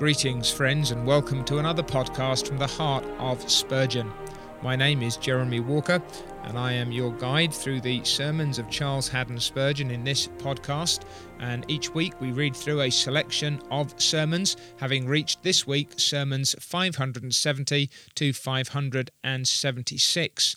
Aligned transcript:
Greetings, 0.00 0.50
friends, 0.50 0.90
and 0.92 1.06
welcome 1.06 1.44
to 1.44 1.58
another 1.58 1.82
podcast 1.82 2.48
from 2.48 2.56
the 2.56 2.66
heart 2.66 3.04
of 3.18 3.50
Spurgeon. 3.50 4.10
My 4.62 4.74
name 4.74 5.02
is 5.02 5.18
Jeremy 5.18 5.60
Walker, 5.60 6.02
and 6.44 6.56
I 6.56 6.72
am 6.72 6.90
your 6.90 7.12
guide 7.12 7.52
through 7.52 7.82
the 7.82 8.02
sermons 8.04 8.58
of 8.58 8.70
Charles 8.70 9.08
Haddon 9.08 9.38
Spurgeon 9.38 9.90
in 9.90 10.02
this 10.02 10.28
podcast. 10.38 11.02
And 11.38 11.70
each 11.70 11.92
week 11.92 12.18
we 12.18 12.32
read 12.32 12.56
through 12.56 12.80
a 12.80 12.88
selection 12.88 13.60
of 13.70 13.92
sermons, 14.00 14.56
having 14.78 15.06
reached 15.06 15.42
this 15.42 15.66
week 15.66 15.90
sermons 15.98 16.54
570 16.58 17.90
to 18.14 18.32
576. 18.32 20.56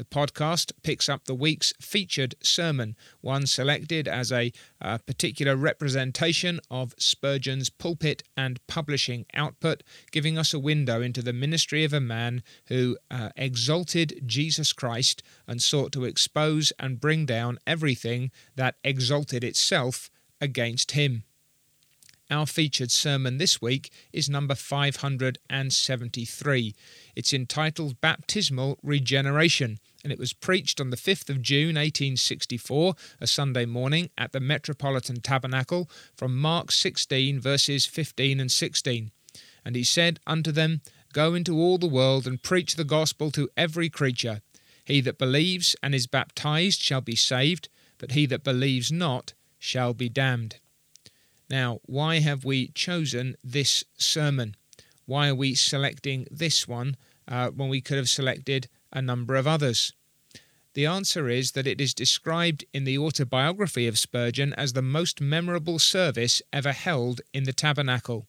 The 0.00 0.06
podcast 0.06 0.72
picks 0.82 1.10
up 1.10 1.26
the 1.26 1.34
week's 1.34 1.74
featured 1.78 2.34
sermon, 2.42 2.96
one 3.20 3.46
selected 3.46 4.08
as 4.08 4.32
a, 4.32 4.50
a 4.80 4.98
particular 4.98 5.56
representation 5.56 6.58
of 6.70 6.94
Spurgeon's 6.96 7.68
pulpit 7.68 8.22
and 8.34 8.66
publishing 8.66 9.26
output, 9.34 9.82
giving 10.10 10.38
us 10.38 10.54
a 10.54 10.58
window 10.58 11.02
into 11.02 11.20
the 11.20 11.34
ministry 11.34 11.84
of 11.84 11.92
a 11.92 12.00
man 12.00 12.42
who 12.68 12.96
uh, 13.10 13.28
exalted 13.36 14.22
Jesus 14.24 14.72
Christ 14.72 15.22
and 15.46 15.60
sought 15.60 15.92
to 15.92 16.06
expose 16.06 16.72
and 16.78 16.98
bring 16.98 17.26
down 17.26 17.58
everything 17.66 18.30
that 18.56 18.76
exalted 18.82 19.44
itself 19.44 20.08
against 20.40 20.92
him. 20.92 21.24
Our 22.30 22.46
featured 22.46 22.90
sermon 22.90 23.36
this 23.36 23.60
week 23.60 23.92
is 24.14 24.30
number 24.30 24.54
573. 24.54 26.74
It's 27.14 27.34
entitled 27.34 28.00
Baptismal 28.00 28.78
Regeneration 28.82 29.78
and 30.02 30.12
it 30.12 30.18
was 30.18 30.32
preached 30.32 30.80
on 30.80 30.90
the 30.90 30.96
5th 30.96 31.28
of 31.28 31.42
June 31.42 31.76
1864, 31.76 32.94
a 33.20 33.26
Sunday 33.26 33.66
morning, 33.66 34.10
at 34.16 34.32
the 34.32 34.40
Metropolitan 34.40 35.20
Tabernacle, 35.20 35.90
from 36.16 36.36
Mark 36.36 36.72
16, 36.72 37.40
verses 37.40 37.86
15 37.86 38.40
and 38.40 38.50
16. 38.50 39.10
And 39.64 39.76
he 39.76 39.84
said 39.84 40.20
unto 40.26 40.52
them, 40.52 40.80
Go 41.12 41.34
into 41.34 41.56
all 41.58 41.78
the 41.78 41.86
world 41.86 42.26
and 42.26 42.42
preach 42.42 42.76
the 42.76 42.84
gospel 42.84 43.30
to 43.32 43.50
every 43.56 43.90
creature. 43.90 44.40
He 44.84 45.00
that 45.02 45.18
believes 45.18 45.76
and 45.82 45.94
is 45.94 46.06
baptized 46.06 46.80
shall 46.80 47.00
be 47.00 47.16
saved, 47.16 47.68
but 47.98 48.12
he 48.12 48.26
that 48.26 48.44
believes 48.44 48.90
not 48.90 49.34
shall 49.58 49.92
be 49.92 50.08
damned. 50.08 50.56
Now, 51.48 51.80
why 51.84 52.20
have 52.20 52.44
we 52.44 52.68
chosen 52.68 53.36
this 53.42 53.84
sermon? 53.98 54.54
Why 55.04 55.28
are 55.28 55.34
we 55.34 55.54
selecting 55.54 56.26
this 56.30 56.68
one 56.68 56.96
uh, 57.26 57.50
when 57.50 57.68
we 57.68 57.80
could 57.80 57.96
have 57.96 58.08
selected 58.08 58.68
a 58.92 59.02
number 59.02 59.34
of 59.34 59.46
others? 59.46 59.92
The 60.74 60.86
answer 60.86 61.28
is 61.28 61.52
that 61.52 61.66
it 61.66 61.80
is 61.80 61.94
described 61.94 62.64
in 62.72 62.84
the 62.84 62.98
autobiography 62.98 63.88
of 63.88 63.98
Spurgeon 63.98 64.52
as 64.54 64.72
the 64.72 64.82
most 64.82 65.20
memorable 65.20 65.78
service 65.78 66.40
ever 66.52 66.72
held 66.72 67.20
in 67.32 67.44
the 67.44 67.52
tabernacle. 67.52 68.26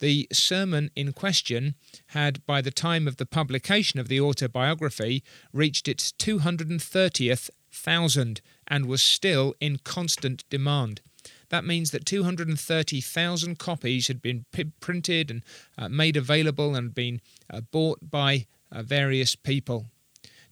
The 0.00 0.28
sermon 0.32 0.90
in 0.94 1.12
question 1.12 1.76
had, 2.08 2.44
by 2.44 2.60
the 2.60 2.70
time 2.70 3.08
of 3.08 3.16
the 3.16 3.26
publication 3.26 3.98
of 3.98 4.08
the 4.08 4.20
autobiography, 4.20 5.22
reached 5.52 5.88
its 5.88 6.12
230th 6.12 7.48
thousand 7.72 8.40
and 8.68 8.86
was 8.86 9.02
still 9.02 9.54
in 9.60 9.78
constant 9.78 10.44
demand. 10.50 11.00
That 11.48 11.64
means 11.64 11.90
that 11.92 12.04
230,000 12.04 13.58
copies 13.58 14.08
had 14.08 14.20
been 14.20 14.44
p- 14.52 14.72
printed 14.80 15.30
and 15.30 15.42
uh, 15.78 15.88
made 15.88 16.16
available 16.16 16.74
and 16.74 16.94
been 16.94 17.20
uh, 17.48 17.60
bought 17.60 18.10
by 18.10 18.46
uh, 18.70 18.82
various 18.82 19.36
people. 19.36 19.86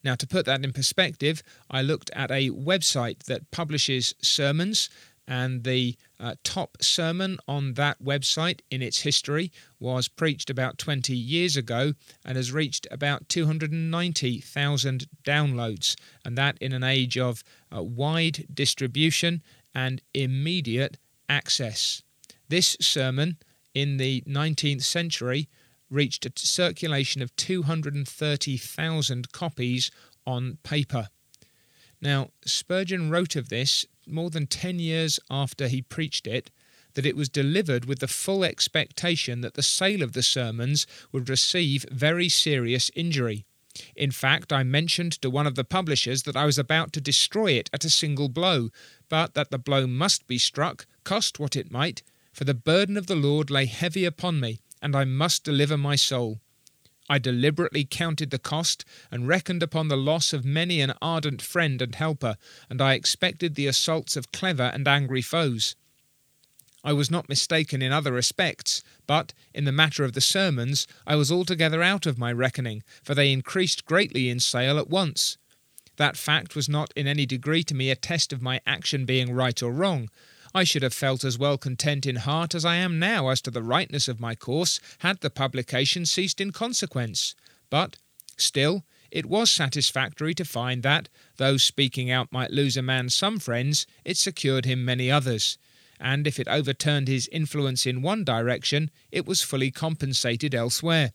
Now, 0.04 0.14
to 0.16 0.26
put 0.26 0.46
that 0.46 0.64
in 0.64 0.72
perspective, 0.72 1.42
I 1.70 1.82
looked 1.82 2.10
at 2.14 2.30
a 2.30 2.50
website 2.50 3.24
that 3.24 3.50
publishes 3.50 4.14
sermons, 4.20 4.88
and 5.28 5.62
the 5.62 5.96
uh, 6.18 6.34
top 6.42 6.76
sermon 6.82 7.38
on 7.46 7.74
that 7.74 8.02
website 8.02 8.60
in 8.70 8.82
its 8.82 9.02
history 9.02 9.52
was 9.78 10.08
preached 10.08 10.50
about 10.50 10.78
20 10.78 11.14
years 11.16 11.56
ago 11.56 11.92
and 12.24 12.36
has 12.36 12.52
reached 12.52 12.88
about 12.90 13.28
290,000 13.28 15.06
downloads, 15.24 15.96
and 16.24 16.36
that 16.36 16.58
in 16.60 16.72
an 16.72 16.82
age 16.82 17.16
of 17.16 17.44
uh, 17.74 17.82
wide 17.82 18.46
distribution 18.52 19.42
and 19.74 20.02
immediate 20.12 20.98
access. 21.28 22.02
This 22.48 22.76
sermon 22.80 23.38
in 23.74 23.96
the 23.96 24.22
19th 24.22 24.82
century 24.82 25.48
reached 25.92 26.26
a 26.26 26.32
circulation 26.34 27.22
of 27.22 27.36
230,000 27.36 29.32
copies 29.32 29.90
on 30.26 30.58
paper. 30.62 31.08
Now, 32.00 32.30
Spurgeon 32.44 33.10
wrote 33.10 33.36
of 33.36 33.48
this 33.48 33.86
more 34.06 34.30
than 34.30 34.46
10 34.46 34.78
years 34.78 35.20
after 35.30 35.68
he 35.68 35.82
preached 35.82 36.26
it 36.26 36.50
that 36.94 37.06
it 37.06 37.16
was 37.16 37.28
delivered 37.28 37.84
with 37.84 38.00
the 38.00 38.08
full 38.08 38.44
expectation 38.44 39.40
that 39.40 39.54
the 39.54 39.62
sale 39.62 40.02
of 40.02 40.12
the 40.12 40.22
sermons 40.22 40.86
would 41.10 41.28
receive 41.28 41.86
very 41.90 42.28
serious 42.28 42.90
injury. 42.94 43.44
In 43.96 44.10
fact, 44.10 44.52
I 44.52 44.62
mentioned 44.64 45.12
to 45.22 45.30
one 45.30 45.46
of 45.46 45.54
the 45.54 45.64
publishers 45.64 46.24
that 46.24 46.36
I 46.36 46.44
was 46.44 46.58
about 46.58 46.92
to 46.92 47.00
destroy 47.00 47.52
it 47.52 47.70
at 47.72 47.86
a 47.86 47.90
single 47.90 48.28
blow, 48.28 48.68
but 49.08 49.32
that 49.34 49.50
the 49.50 49.58
blow 49.58 49.86
must 49.86 50.26
be 50.26 50.36
struck, 50.36 50.86
cost 51.04 51.38
what 51.38 51.56
it 51.56 51.70
might, 51.70 52.02
for 52.32 52.44
the 52.44 52.54
burden 52.54 52.96
of 52.96 53.06
the 53.06 53.16
Lord 53.16 53.50
lay 53.50 53.64
heavy 53.66 54.04
upon 54.04 54.40
me, 54.40 54.60
and 54.82 54.94
I 54.94 55.04
must 55.04 55.44
deliver 55.44 55.78
my 55.78 55.96
soul. 55.96 56.40
I 57.08 57.18
deliberately 57.18 57.84
counted 57.84 58.30
the 58.30 58.38
cost 58.38 58.84
and 59.10 59.28
reckoned 59.28 59.62
upon 59.62 59.88
the 59.88 59.96
loss 59.96 60.32
of 60.32 60.44
many 60.44 60.80
an 60.80 60.94
ardent 61.00 61.40
friend 61.40 61.80
and 61.80 61.94
helper, 61.94 62.36
and 62.68 62.82
I 62.82 62.94
expected 62.94 63.54
the 63.54 63.66
assaults 63.66 64.16
of 64.16 64.32
clever 64.32 64.70
and 64.74 64.86
angry 64.86 65.22
foes. 65.22 65.76
I 66.84 66.92
was 66.92 67.10
not 67.10 67.28
mistaken 67.28 67.80
in 67.80 67.92
other 67.92 68.12
respects, 68.12 68.82
but 69.06 69.32
in 69.54 69.64
the 69.64 69.72
matter 69.72 70.04
of 70.04 70.14
the 70.14 70.20
sermons 70.20 70.86
I 71.06 71.14
was 71.14 71.30
altogether 71.30 71.82
out 71.82 72.06
of 72.06 72.18
my 72.18 72.32
reckoning, 72.32 72.82
for 73.04 73.14
they 73.14 73.32
increased 73.32 73.86
greatly 73.86 74.28
in 74.28 74.40
sale 74.40 74.78
at 74.78 74.90
once. 74.90 75.38
That 75.96 76.16
fact 76.16 76.56
was 76.56 76.68
not 76.68 76.92
in 76.96 77.06
any 77.06 77.26
degree 77.26 77.62
to 77.64 77.74
me 77.74 77.90
a 77.90 77.96
test 77.96 78.32
of 78.32 78.42
my 78.42 78.60
action 78.66 79.04
being 79.04 79.32
right 79.32 79.62
or 79.62 79.70
wrong, 79.70 80.08
I 80.54 80.64
should 80.64 80.82
have 80.82 80.92
felt 80.92 81.24
as 81.24 81.38
well 81.38 81.56
content 81.56 82.04
in 82.06 82.16
heart 82.16 82.54
as 82.54 82.64
I 82.64 82.76
am 82.76 82.98
now 82.98 83.28
as 83.28 83.40
to 83.42 83.50
the 83.50 83.62
rightness 83.62 84.06
of 84.06 84.20
my 84.20 84.34
course 84.34 84.80
had 84.98 85.20
the 85.20 85.30
publication 85.30 86.04
ceased 86.04 86.40
in 86.40 86.52
consequence. 86.52 87.34
But, 87.70 87.96
still, 88.36 88.84
it 89.10 89.26
was 89.26 89.50
satisfactory 89.50 90.34
to 90.34 90.44
find 90.44 90.82
that, 90.82 91.08
though 91.36 91.56
speaking 91.56 92.10
out 92.10 92.32
might 92.32 92.50
lose 92.50 92.76
a 92.76 92.82
man 92.82 93.08
some 93.08 93.38
friends, 93.38 93.86
it 94.04 94.16
secured 94.16 94.64
him 94.64 94.84
many 94.84 95.10
others. 95.10 95.58
And 95.98 96.26
if 96.26 96.40
it 96.40 96.48
overturned 96.48 97.08
his 97.08 97.28
influence 97.28 97.86
in 97.86 98.02
one 98.02 98.24
direction, 98.24 98.90
it 99.10 99.26
was 99.26 99.42
fully 99.42 99.70
compensated 99.70 100.54
elsewhere. 100.54 101.12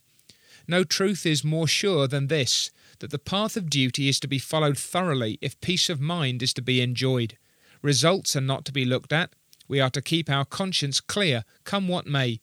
No 0.67 0.83
truth 0.83 1.25
is 1.25 1.43
more 1.43 1.67
sure 1.67 2.07
than 2.07 2.27
this 2.27 2.71
that 2.99 3.11
the 3.11 3.19
path 3.19 3.55
of 3.55 3.69
duty 3.69 4.09
is 4.09 4.19
to 4.19 4.27
be 4.27 4.39
followed 4.39 4.77
thoroughly 4.77 5.37
if 5.41 5.61
peace 5.61 5.89
of 5.89 6.01
mind 6.01 6.41
is 6.41 6.53
to 6.53 6.61
be 6.61 6.81
enjoyed. 6.81 7.37
Results 7.81 8.35
are 8.35 8.41
not 8.41 8.65
to 8.65 8.71
be 8.71 8.85
looked 8.85 9.13
at. 9.13 9.31
We 9.67 9.79
are 9.79 9.89
to 9.91 10.01
keep 10.01 10.29
our 10.29 10.45
conscience 10.45 10.99
clear, 10.99 11.43
come 11.63 11.87
what 11.87 12.07
may, 12.07 12.39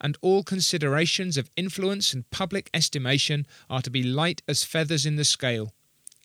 and 0.00 0.16
all 0.20 0.42
considerations 0.42 1.36
of 1.36 1.50
influence 1.56 2.12
and 2.12 2.30
public 2.30 2.70
estimation 2.72 3.46
are 3.68 3.82
to 3.82 3.90
be 3.90 4.02
light 4.02 4.42
as 4.46 4.64
feathers 4.64 5.04
in 5.04 5.16
the 5.16 5.24
scale. 5.24 5.72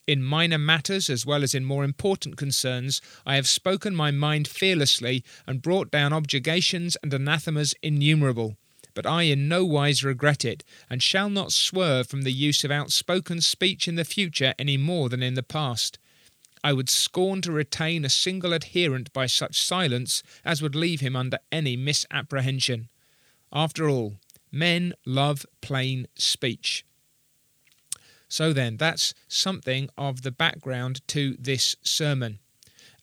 In 0.05 0.21
minor 0.21 0.57
matters 0.57 1.09
as 1.09 1.25
well 1.25 1.43
as 1.43 1.55
in 1.55 1.63
more 1.63 1.83
important 1.83 2.35
concerns, 2.35 3.01
I 3.25 3.35
have 3.35 3.47
spoken 3.47 3.95
my 3.95 4.11
mind 4.11 4.47
fearlessly 4.47 5.23
and 5.47 5.61
brought 5.61 5.91
down 5.91 6.11
objurgations 6.11 6.97
and 7.01 7.13
anathemas 7.13 7.73
innumerable. 7.81 8.57
But 8.93 9.07
I 9.07 9.23
in 9.23 9.47
no 9.47 9.65
wise 9.65 10.03
regret 10.03 10.45
it, 10.45 10.63
and 10.89 11.01
shall 11.01 11.29
not 11.29 11.51
swerve 11.51 12.07
from 12.07 12.23
the 12.23 12.33
use 12.33 12.63
of 12.63 12.69
outspoken 12.69 13.41
speech 13.41 13.87
in 13.87 13.95
the 13.95 14.05
future 14.05 14.53
any 14.59 14.77
more 14.77 15.09
than 15.09 15.23
in 15.23 15.33
the 15.33 15.41
past. 15.41 15.97
I 16.63 16.73
would 16.73 16.89
scorn 16.89 17.41
to 17.41 17.51
retain 17.51 18.05
a 18.05 18.09
single 18.09 18.53
adherent 18.53 19.11
by 19.11 19.25
such 19.25 19.61
silence 19.61 20.23
as 20.45 20.61
would 20.61 20.75
leave 20.75 21.01
him 21.01 21.15
under 21.15 21.39
any 21.51 21.75
misapprehension. 21.75 22.89
After 23.51 23.89
all, 23.89 24.15
men 24.51 24.93
love 25.05 25.45
plain 25.61 26.07
speech. 26.15 26.85
So 28.29 28.53
then, 28.53 28.77
that's 28.77 29.13
something 29.27 29.89
of 29.97 30.21
the 30.21 30.31
background 30.31 31.07
to 31.09 31.35
this 31.37 31.75
sermon. 31.83 32.39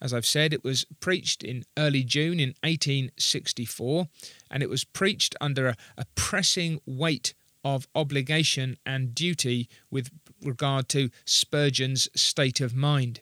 As 0.00 0.14
I've 0.14 0.26
said, 0.26 0.52
it 0.54 0.64
was 0.64 0.86
preached 0.98 1.44
in 1.44 1.64
early 1.76 2.02
June 2.02 2.40
in 2.40 2.54
1864, 2.64 4.08
and 4.50 4.62
it 4.62 4.70
was 4.70 4.84
preached 4.84 5.36
under 5.40 5.68
a, 5.68 5.76
a 5.98 6.06
pressing 6.14 6.80
weight 6.86 7.34
of 7.62 7.86
obligation 7.94 8.78
and 8.86 9.14
duty 9.14 9.68
with 9.90 10.10
regard 10.42 10.88
to 10.88 11.10
Spurgeon's 11.26 12.08
state 12.16 12.60
of 12.60 12.74
mind. 12.74 13.20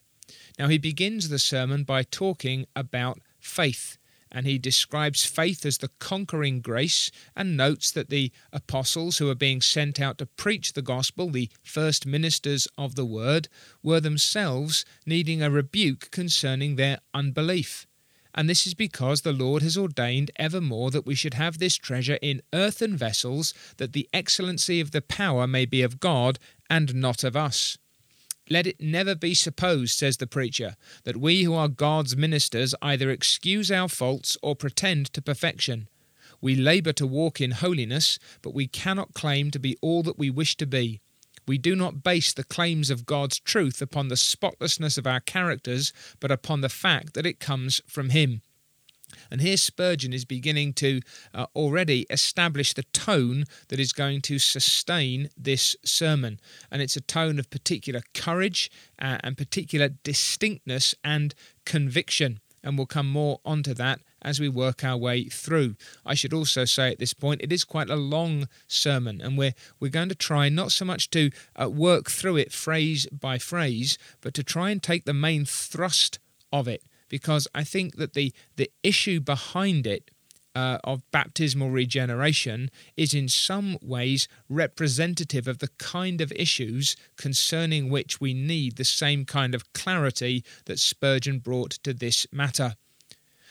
Now, 0.58 0.68
he 0.68 0.78
begins 0.78 1.28
the 1.28 1.38
sermon 1.38 1.84
by 1.84 2.02
talking 2.02 2.66
about 2.74 3.20
faith, 3.38 3.96
and 4.30 4.44
he 4.44 4.58
describes 4.58 5.24
faith 5.24 5.64
as 5.64 5.78
the 5.78 5.90
conquering 6.00 6.60
grace 6.60 7.12
and 7.36 7.56
notes 7.56 7.92
that 7.92 8.10
the 8.10 8.32
apostles 8.52 9.18
who 9.18 9.30
are 9.30 9.36
being 9.36 9.62
sent 9.62 10.00
out 10.00 10.18
to 10.18 10.26
preach 10.26 10.72
the 10.72 10.82
gospel, 10.82 11.30
the 11.30 11.48
first 11.62 12.06
ministers 12.06 12.66
of 12.76 12.96
the 12.96 13.04
word, 13.04 13.48
were 13.82 14.00
themselves 14.00 14.84
needing 15.06 15.42
a 15.42 15.50
rebuke 15.50 16.10
concerning 16.10 16.74
their 16.74 16.98
unbelief. 17.14 17.86
And 18.34 18.48
this 18.48 18.66
is 18.66 18.74
because 18.74 19.22
the 19.22 19.32
Lord 19.32 19.62
has 19.62 19.78
ordained 19.78 20.30
evermore 20.36 20.90
that 20.90 21.06
we 21.06 21.14
should 21.14 21.34
have 21.34 21.58
this 21.58 21.76
treasure 21.76 22.18
in 22.20 22.42
earthen 22.52 22.96
vessels, 22.96 23.54
that 23.78 23.92
the 23.92 24.08
excellency 24.12 24.80
of 24.80 24.90
the 24.90 25.02
power 25.02 25.46
may 25.46 25.66
be 25.66 25.82
of 25.82 26.00
God 26.00 26.38
and 26.68 26.96
not 26.96 27.24
of 27.24 27.36
us. 27.36 27.78
Let 28.50 28.66
it 28.66 28.80
never 28.80 29.14
be 29.14 29.34
supposed, 29.34 29.98
says 29.98 30.16
the 30.16 30.26
preacher, 30.26 30.76
that 31.04 31.18
we 31.18 31.42
who 31.42 31.54
are 31.54 31.68
God's 31.68 32.16
ministers 32.16 32.74
either 32.80 33.10
excuse 33.10 33.70
our 33.70 33.88
faults 33.88 34.38
or 34.42 34.56
pretend 34.56 35.12
to 35.12 35.22
perfection. 35.22 35.88
We 36.40 36.54
labour 36.54 36.92
to 36.94 37.06
walk 37.06 37.40
in 37.40 37.50
holiness, 37.50 38.18
but 38.42 38.54
we 38.54 38.66
cannot 38.66 39.12
claim 39.12 39.50
to 39.50 39.58
be 39.58 39.76
all 39.82 40.02
that 40.04 40.18
we 40.18 40.30
wish 40.30 40.56
to 40.58 40.66
be. 40.66 41.00
We 41.46 41.58
do 41.58 41.74
not 41.74 42.02
base 42.02 42.32
the 42.32 42.44
claims 42.44 42.90
of 42.90 43.06
God's 43.06 43.40
truth 43.40 43.82
upon 43.82 44.08
the 44.08 44.16
spotlessness 44.16 44.98
of 44.98 45.06
our 45.06 45.20
characters, 45.20 45.92
but 46.20 46.30
upon 46.30 46.60
the 46.60 46.68
fact 46.68 47.14
that 47.14 47.26
it 47.26 47.40
comes 47.40 47.80
from 47.86 48.10
Him. 48.10 48.42
And 49.30 49.40
here 49.40 49.56
Spurgeon 49.56 50.12
is 50.12 50.24
beginning 50.24 50.72
to 50.74 51.00
uh, 51.34 51.46
already 51.54 52.06
establish 52.10 52.72
the 52.72 52.84
tone 52.84 53.44
that 53.68 53.80
is 53.80 53.92
going 53.92 54.20
to 54.22 54.38
sustain 54.38 55.30
this 55.36 55.76
sermon. 55.84 56.40
And 56.70 56.82
it's 56.82 56.96
a 56.96 57.00
tone 57.00 57.38
of 57.38 57.50
particular 57.50 58.02
courage 58.14 58.70
uh, 59.00 59.18
and 59.22 59.36
particular 59.36 59.88
distinctness 59.88 60.94
and 61.04 61.34
conviction. 61.64 62.40
And 62.62 62.76
we'll 62.76 62.86
come 62.86 63.08
more 63.08 63.40
onto 63.44 63.72
that 63.74 64.00
as 64.20 64.40
we 64.40 64.48
work 64.48 64.82
our 64.82 64.96
way 64.96 65.24
through. 65.24 65.76
I 66.04 66.14
should 66.14 66.32
also 66.32 66.64
say 66.64 66.90
at 66.90 66.98
this 66.98 67.14
point, 67.14 67.40
it 67.42 67.52
is 67.52 67.64
quite 67.64 67.88
a 67.88 67.96
long 67.96 68.48
sermon, 68.66 69.20
and 69.20 69.38
we're 69.38 69.54
we're 69.78 69.90
going 69.90 70.08
to 70.08 70.14
try 70.14 70.48
not 70.48 70.72
so 70.72 70.84
much 70.84 71.08
to 71.10 71.30
uh, 71.60 71.70
work 71.70 72.10
through 72.10 72.36
it 72.36 72.52
phrase 72.52 73.06
by 73.06 73.38
phrase, 73.38 73.96
but 74.20 74.34
to 74.34 74.42
try 74.42 74.70
and 74.70 74.82
take 74.82 75.04
the 75.04 75.14
main 75.14 75.44
thrust 75.44 76.18
of 76.52 76.66
it 76.66 76.82
because 77.08 77.48
I 77.54 77.64
think 77.64 77.96
that 77.96 78.14
the 78.14 78.32
the 78.56 78.70
issue 78.82 79.20
behind 79.20 79.86
it 79.86 80.10
uh, 80.54 80.78
of 80.82 81.08
baptismal 81.12 81.70
regeneration 81.70 82.70
is 82.96 83.14
in 83.14 83.28
some 83.28 83.76
ways 83.80 84.26
representative 84.48 85.46
of 85.46 85.58
the 85.58 85.70
kind 85.78 86.20
of 86.20 86.32
issues 86.32 86.96
concerning 87.16 87.90
which 87.90 88.20
we 88.20 88.34
need 88.34 88.76
the 88.76 88.84
same 88.84 89.24
kind 89.24 89.54
of 89.54 89.72
clarity 89.72 90.44
that 90.64 90.80
Spurgeon 90.80 91.38
brought 91.38 91.70
to 91.70 91.94
this 91.94 92.26
matter. 92.32 92.74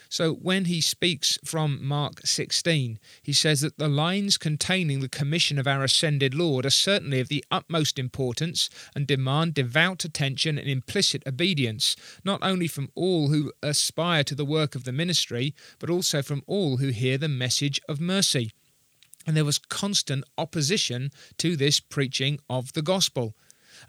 So 0.09 0.33
when 0.33 0.65
he 0.65 0.81
speaks 0.81 1.37
from 1.43 1.85
Mark 1.85 2.25
16, 2.25 2.99
he 3.21 3.33
says 3.33 3.61
that 3.61 3.77
the 3.77 3.87
lines 3.87 4.37
containing 4.37 4.99
the 4.99 5.09
commission 5.09 5.59
of 5.59 5.67
our 5.67 5.83
ascended 5.83 6.33
Lord 6.33 6.65
are 6.65 6.71
certainly 6.71 7.19
of 7.19 7.27
the 7.27 7.43
utmost 7.51 7.99
importance 7.99 8.69
and 8.95 9.05
demand 9.05 9.53
devout 9.53 10.05
attention 10.05 10.57
and 10.57 10.69
implicit 10.69 11.23
obedience, 11.27 11.95
not 12.23 12.39
only 12.41 12.67
from 12.67 12.89
all 12.95 13.29
who 13.29 13.51
aspire 13.61 14.23
to 14.23 14.35
the 14.35 14.45
work 14.45 14.75
of 14.75 14.83
the 14.83 14.91
ministry, 14.91 15.53
but 15.79 15.89
also 15.89 16.21
from 16.21 16.43
all 16.47 16.77
who 16.77 16.89
hear 16.89 17.17
the 17.17 17.27
message 17.27 17.81
of 17.89 17.99
mercy. 17.99 18.51
And 19.25 19.35
there 19.35 19.45
was 19.45 19.57
constant 19.57 20.23
opposition 20.37 21.11
to 21.37 21.57
this 21.57 21.79
preaching 21.79 22.39
of 22.49 22.73
the 22.73 22.81
gospel. 22.81 23.35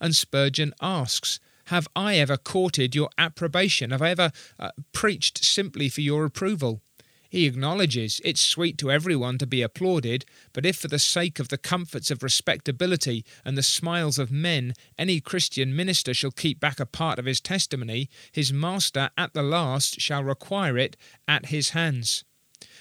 And 0.01 0.15
Spurgeon 0.15 0.75
asks, 0.81 1.39
have 1.69 1.89
I 1.95 2.17
ever 2.17 2.37
courted 2.37 2.95
your 2.95 3.11
approbation? 3.19 3.91
Have 3.91 4.03
I 4.03 4.11
ever 4.11 4.33
uh, 4.59 4.71
preached 4.93 5.45
simply 5.45 5.89
for 5.89 6.01
your 6.01 6.25
approval? 6.25 6.81
He 7.29 7.45
acknowledges 7.45 8.23
it's 8.25 8.41
sweet 8.41 8.79
to 8.79 8.91
everyone 8.91 9.37
to 9.37 9.47
be 9.47 9.61
applauded, 9.61 10.25
but 10.55 10.65
if 10.65 10.77
for 10.77 10.89
the 10.89 10.99
sake 10.99 11.39
of 11.39 11.49
the 11.49 11.59
comforts 11.59 12.11
of 12.11 12.23
respectability 12.23 13.23
and 13.45 13.57
the 13.57 13.63
smiles 13.63 14.19
of 14.19 14.33
men 14.33 14.73
any 14.99 15.21
Christian 15.21 15.77
minister 15.77 16.15
shall 16.15 16.31
keep 16.31 16.59
back 16.59 16.81
a 16.81 16.87
part 16.87 17.19
of 17.19 17.27
his 17.27 17.41
testimony, 17.41 18.09
his 18.33 18.51
master 18.51 19.11
at 19.19 19.35
the 19.35 19.43
last 19.43 20.01
shall 20.01 20.25
require 20.25 20.79
it 20.79 20.97
at 21.27 21.47
his 21.47 21.71
hands. 21.71 22.25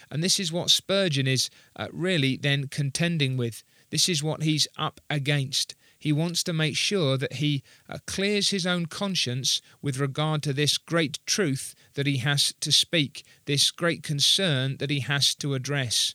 And 0.10 0.24
this 0.24 0.40
is 0.40 0.54
what 0.54 0.70
Spurgeon 0.70 1.28
is 1.28 1.50
uh, 1.76 1.88
really 1.92 2.38
then 2.38 2.68
contending 2.70 3.36
with. 3.36 3.64
This 3.90 4.08
is 4.08 4.24
what 4.24 4.44
he's 4.44 4.68
up 4.78 5.02
against 5.10 5.76
he 5.98 6.12
wants 6.12 6.44
to 6.44 6.54
make 6.54 6.76
sure 6.76 7.18
that 7.18 7.34
he 7.34 7.64
uh, 7.90 7.98
clears 8.06 8.50
his 8.50 8.66
own 8.66 8.86
conscience 8.86 9.62
with 9.82 10.00
regard 10.00 10.44
to 10.44 10.54
this 10.54 10.78
great 10.78 11.20
truth 11.26 11.74
that 11.96 12.08
he 12.08 12.18
has 12.18 12.54
to 12.60 12.72
speak, 12.72 13.26
this 13.46 13.72
great 13.72 14.04
concern 14.04 14.78
that 14.78 14.90
he 14.90 15.00
has 15.02 15.34
to 15.36 15.54
address. 15.54 16.14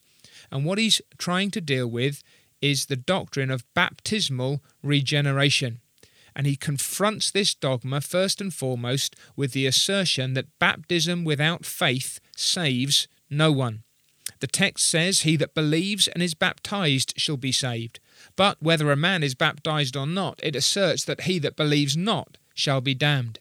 And 0.50 0.64
what 0.64 0.79
he's 0.79 1.00
trying 1.19 1.50
to 1.52 1.61
deal 1.61 1.87
with 1.87 2.23
is 2.61 2.87
the 2.87 2.96
doctrine 2.96 3.50
of 3.50 3.64
baptismal 3.75 4.62
regeneration. 4.82 5.81
And 6.34 6.46
he 6.46 6.56
confronts 6.56 7.31
this 7.31 7.55
dogma 7.55 8.00
first 8.00 8.40
and 8.40 8.55
foremost 8.55 9.17
with 9.37 9.52
the 9.52 9.67
assertion 9.67 10.34
that 10.34 10.58
baptism 10.58 11.25
without 11.25 11.67
faith 11.67 12.20
saves 12.37 13.08
no 13.29 13.52
one. 13.52 13.82
The 14.40 14.46
text 14.46 14.88
says, 14.88 15.23
He 15.23 15.37
that 15.37 15.55
believes 15.55 16.08
and 16.08 16.23
is 16.23 16.34
baptized 16.34 17.14
shall 17.17 17.37
be 17.37 17.52
saved. 17.52 18.00
But 18.37 18.63
whether 18.63 18.91
a 18.91 18.97
man 18.97 19.23
is 19.23 19.35
baptized 19.35 19.97
or 19.97 20.07
not, 20.07 20.41
it 20.43 20.57
asserts 20.57 21.05
that 21.05 21.23
he 21.23 21.39
that 21.41 21.57
believes 21.57 21.97
not 21.97 22.39
shall 22.55 22.81
be 22.81 22.95
damned. 22.95 23.39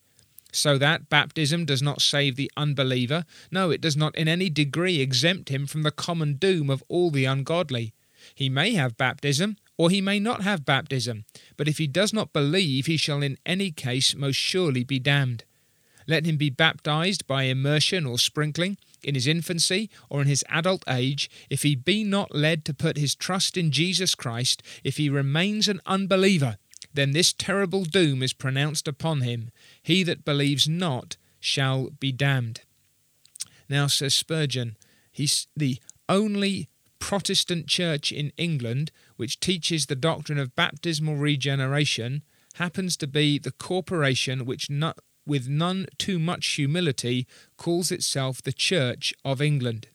So 0.51 0.78
that 0.78 1.10
baptism 1.10 1.66
does 1.66 1.81
not 1.81 2.01
save 2.01 2.36
the 2.36 2.51
unbeliever. 2.57 3.25
No, 3.51 3.72
it 3.72 3.81
does 3.81 3.95
not 3.95 4.16
in 4.16 4.28
any 4.28 4.50
degree 4.50 5.00
exempt 5.00 5.50
him 5.50 5.66
from 5.66 5.83
the 5.83 5.92
common 5.92 6.33
doom 6.33 6.69
of 6.69 6.83
all 6.89 7.10
the 7.10 7.25
ungodly. 7.25 7.94
He 8.36 8.50
may 8.50 8.74
have 8.74 8.98
baptism, 8.98 9.57
or 9.78 9.89
he 9.89 10.01
may 10.01 10.19
not 10.19 10.44
have 10.44 10.66
baptism, 10.66 11.25
but 11.57 11.68
if 11.68 11.77
he 11.77 11.88
does 11.88 12.13
not 12.13 12.34
believe, 12.34 12.86
he 12.86 12.98
shall 12.98 13.24
in 13.24 13.38
any 13.45 13.72
case 13.72 14.13
most 14.13 14.36
surely 14.36 14.84
be 14.84 15.00
damned. 15.00 15.44
Let 16.07 16.25
him 16.25 16.38
be 16.38 16.50
baptized 16.50 17.25
by 17.25 17.44
immersion 17.44 18.06
or 18.06 18.19
sprinkling 18.19 18.77
in 19.03 19.15
his 19.15 19.27
infancy 19.27 19.89
or 20.09 20.21
in 20.21 20.27
his 20.27 20.44
adult 20.50 20.83
age, 20.88 21.30
if 21.50 21.63
he 21.63 21.75
be 21.75 22.03
not 22.03 22.36
led 22.36 22.65
to 22.65 22.74
put 22.74 22.98
his 22.98 23.15
trust 23.15 23.57
in 23.57 23.71
Jesus 23.71 24.15
Christ, 24.15 24.62
if 24.83 24.98
he 24.98 25.09
remains 25.09 25.68
an 25.68 25.81
unbeliever, 25.86 26.57
then 26.94 27.12
this 27.12 27.33
terrible 27.33 27.86
doom 27.86 28.21
is 28.21 28.33
pronounced 28.33 28.88
upon 28.88 29.21
him. 29.21 29.50
He 29.81 30.03
that 30.03 30.25
believes 30.25 30.68
not 30.68 31.18
shall 31.39 31.89
be 32.00 32.12
damned. 32.12 32.62
Now, 33.69 33.88
says 33.88 34.13
Spurgeon, 34.13 34.75
he's 35.12 35.48
the 35.56 35.80
only 36.09 36.69
Protestant 37.00 37.68
church 37.68 38.12
in 38.12 38.31
England 38.38 38.92
which 39.18 39.39
teaches 39.39 39.86
the 39.86 39.95
doctrine 39.95 40.38
of 40.38 40.56
baptismal 40.56 41.15
regeneration 41.15 42.21
happens 42.56 42.95
to 42.98 43.07
be 43.07 43.39
the 43.39 43.51
corporation 43.51 44.45
which 44.45 44.69
not, 44.69 45.00
with 45.25 45.47
none 45.47 45.88
too 45.97 46.19
much 46.19 46.46
humility, 46.48 47.27
calls 47.57 47.91
itself 47.91 48.41
the 48.41 48.53
Church 48.53 49.13
of 49.24 49.41
England. 49.41 49.88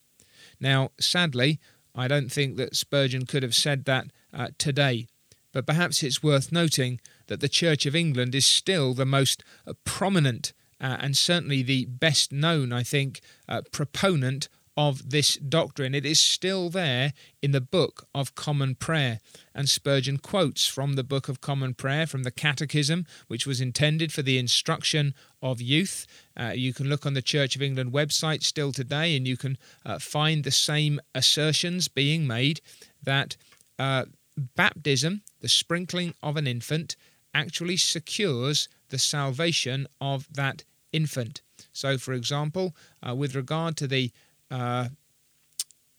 Now, 0.60 0.90
sadly, 0.98 1.58
I 1.94 2.08
don't 2.08 2.30
think 2.30 2.56
that 2.56 2.76
Spurgeon 2.76 3.26
could 3.26 3.42
have 3.42 3.54
said 3.54 3.84
that 3.84 4.06
uh, 4.32 4.48
today, 4.58 5.06
but 5.52 5.66
perhaps 5.66 6.02
it's 6.02 6.22
worth 6.22 6.52
noting 6.52 7.00
that 7.26 7.40
the 7.40 7.48
Church 7.48 7.86
of 7.86 7.96
England 7.96 8.34
is 8.34 8.46
still 8.46 8.94
the 8.94 9.06
most 9.06 9.42
uh, 9.66 9.72
prominent 9.84 10.52
uh, 10.80 10.96
and 11.00 11.16
certainly 11.16 11.62
the 11.62 11.86
best 11.86 12.32
known, 12.32 12.72
I 12.72 12.82
think, 12.82 13.20
uh, 13.48 13.62
proponent 13.72 14.48
of 14.76 15.10
this 15.10 15.36
doctrine. 15.36 15.94
It 15.94 16.04
is 16.04 16.20
still 16.20 16.68
there 16.68 17.14
in 17.40 17.52
the 17.52 17.60
Book 17.60 18.06
of 18.14 18.34
Common 18.34 18.74
Prayer. 18.74 19.20
And 19.54 19.68
Spurgeon 19.68 20.18
quotes 20.18 20.66
from 20.66 20.94
the 20.94 21.04
Book 21.04 21.28
of 21.28 21.40
Common 21.40 21.74
Prayer, 21.74 22.06
from 22.06 22.24
the 22.24 22.30
Catechism, 22.30 23.06
which 23.26 23.46
was 23.46 23.60
intended 23.60 24.12
for 24.12 24.22
the 24.22 24.38
instruction 24.38 25.14
of 25.40 25.62
youth. 25.62 26.06
Uh, 26.36 26.52
you 26.54 26.74
can 26.74 26.88
look 26.88 27.06
on 27.06 27.14
the 27.14 27.22
Church 27.22 27.56
of 27.56 27.62
England 27.62 27.92
website 27.92 28.42
still 28.42 28.72
today, 28.72 29.16
and 29.16 29.26
you 29.26 29.36
can 29.36 29.56
uh, 29.84 29.98
find 29.98 30.44
the 30.44 30.50
same 30.50 31.00
assertions 31.14 31.88
being 31.88 32.26
made 32.26 32.60
that 33.02 33.36
uh, 33.78 34.04
baptism, 34.36 35.22
the 35.40 35.48
sprinkling 35.48 36.14
of 36.22 36.36
an 36.36 36.46
infant, 36.46 36.96
actually 37.32 37.76
secures 37.76 38.68
the 38.90 38.98
salvation 38.98 39.86
of 40.00 40.26
that 40.32 40.64
infant. 40.92 41.42
So, 41.72 41.98
for 41.98 42.12
example, 42.12 42.74
uh, 43.06 43.14
with 43.14 43.34
regard 43.34 43.76
to 43.78 43.86
the 43.86 44.10
uh, 44.50 44.88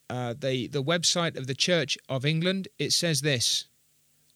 uh, 0.10 0.34
the 0.40 0.68
the 0.68 0.84
website 0.84 1.38
of 1.38 1.48
the 1.48 1.56
Church 1.56 1.98
of 2.08 2.26
England, 2.26 2.68
it 2.80 2.94
says 2.94 3.22
this: 3.22 3.66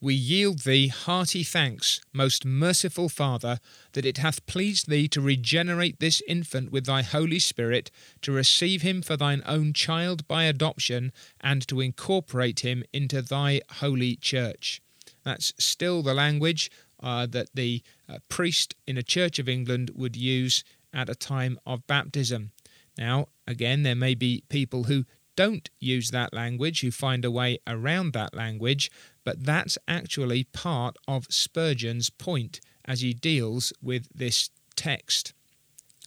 We 0.01 0.13
yield 0.13 0.59
thee 0.59 0.87
hearty 0.87 1.43
thanks, 1.43 2.01
most 2.11 2.45
merciful 2.45 3.07
Father, 3.07 3.59
that 3.93 4.05
it 4.05 4.17
hath 4.17 4.45
pleased 4.45 4.89
thee 4.89 5.07
to 5.09 5.21
regenerate 5.21 5.99
this 5.99 6.21
infant 6.27 6.71
with 6.71 6.85
thy 6.85 7.03
Holy 7.03 7.39
Spirit, 7.39 7.89
to 8.21 8.31
receive 8.31 8.81
him 8.81 9.01
for 9.01 9.15
thine 9.15 9.43
own 9.45 9.71
child 9.73 10.27
by 10.27 10.43
adoption, 10.43 11.13
and 11.39 11.65
to 11.67 11.79
incorporate 11.79 12.61
him 12.61 12.83
into 12.91 13.21
thy 13.21 13.61
holy 13.79 14.15
Church. 14.17 14.81
That's 15.23 15.53
still 15.57 16.01
the 16.01 16.13
language 16.13 16.71
uh, 17.01 17.27
that 17.27 17.49
the 17.53 17.81
uh, 18.09 18.17
priest 18.29 18.75
in 18.85 18.97
a 18.97 19.03
Church 19.03 19.39
of 19.39 19.47
England 19.47 19.91
would 19.95 20.15
use 20.15 20.63
at 20.93 21.09
a 21.09 21.15
time 21.15 21.59
of 21.65 21.87
baptism. 21.87 22.51
Now, 22.97 23.27
again, 23.51 23.83
there 23.83 23.95
may 23.95 24.15
be 24.15 24.43
people 24.49 24.85
who 24.85 25.05
don't 25.35 25.69
use 25.79 26.11
that 26.11 26.33
language, 26.33 26.81
who 26.81 26.91
find 26.91 27.23
a 27.23 27.31
way 27.31 27.59
around 27.67 28.13
that 28.13 28.33
language, 28.33 28.91
but 29.23 29.43
that's 29.43 29.77
actually 29.87 30.45
part 30.45 30.97
of 31.07 31.27
Spurgeon's 31.29 32.09
point 32.09 32.59
as 32.85 33.01
he 33.01 33.13
deals 33.13 33.71
with 33.81 34.07
this 34.13 34.49
text. 34.75 35.33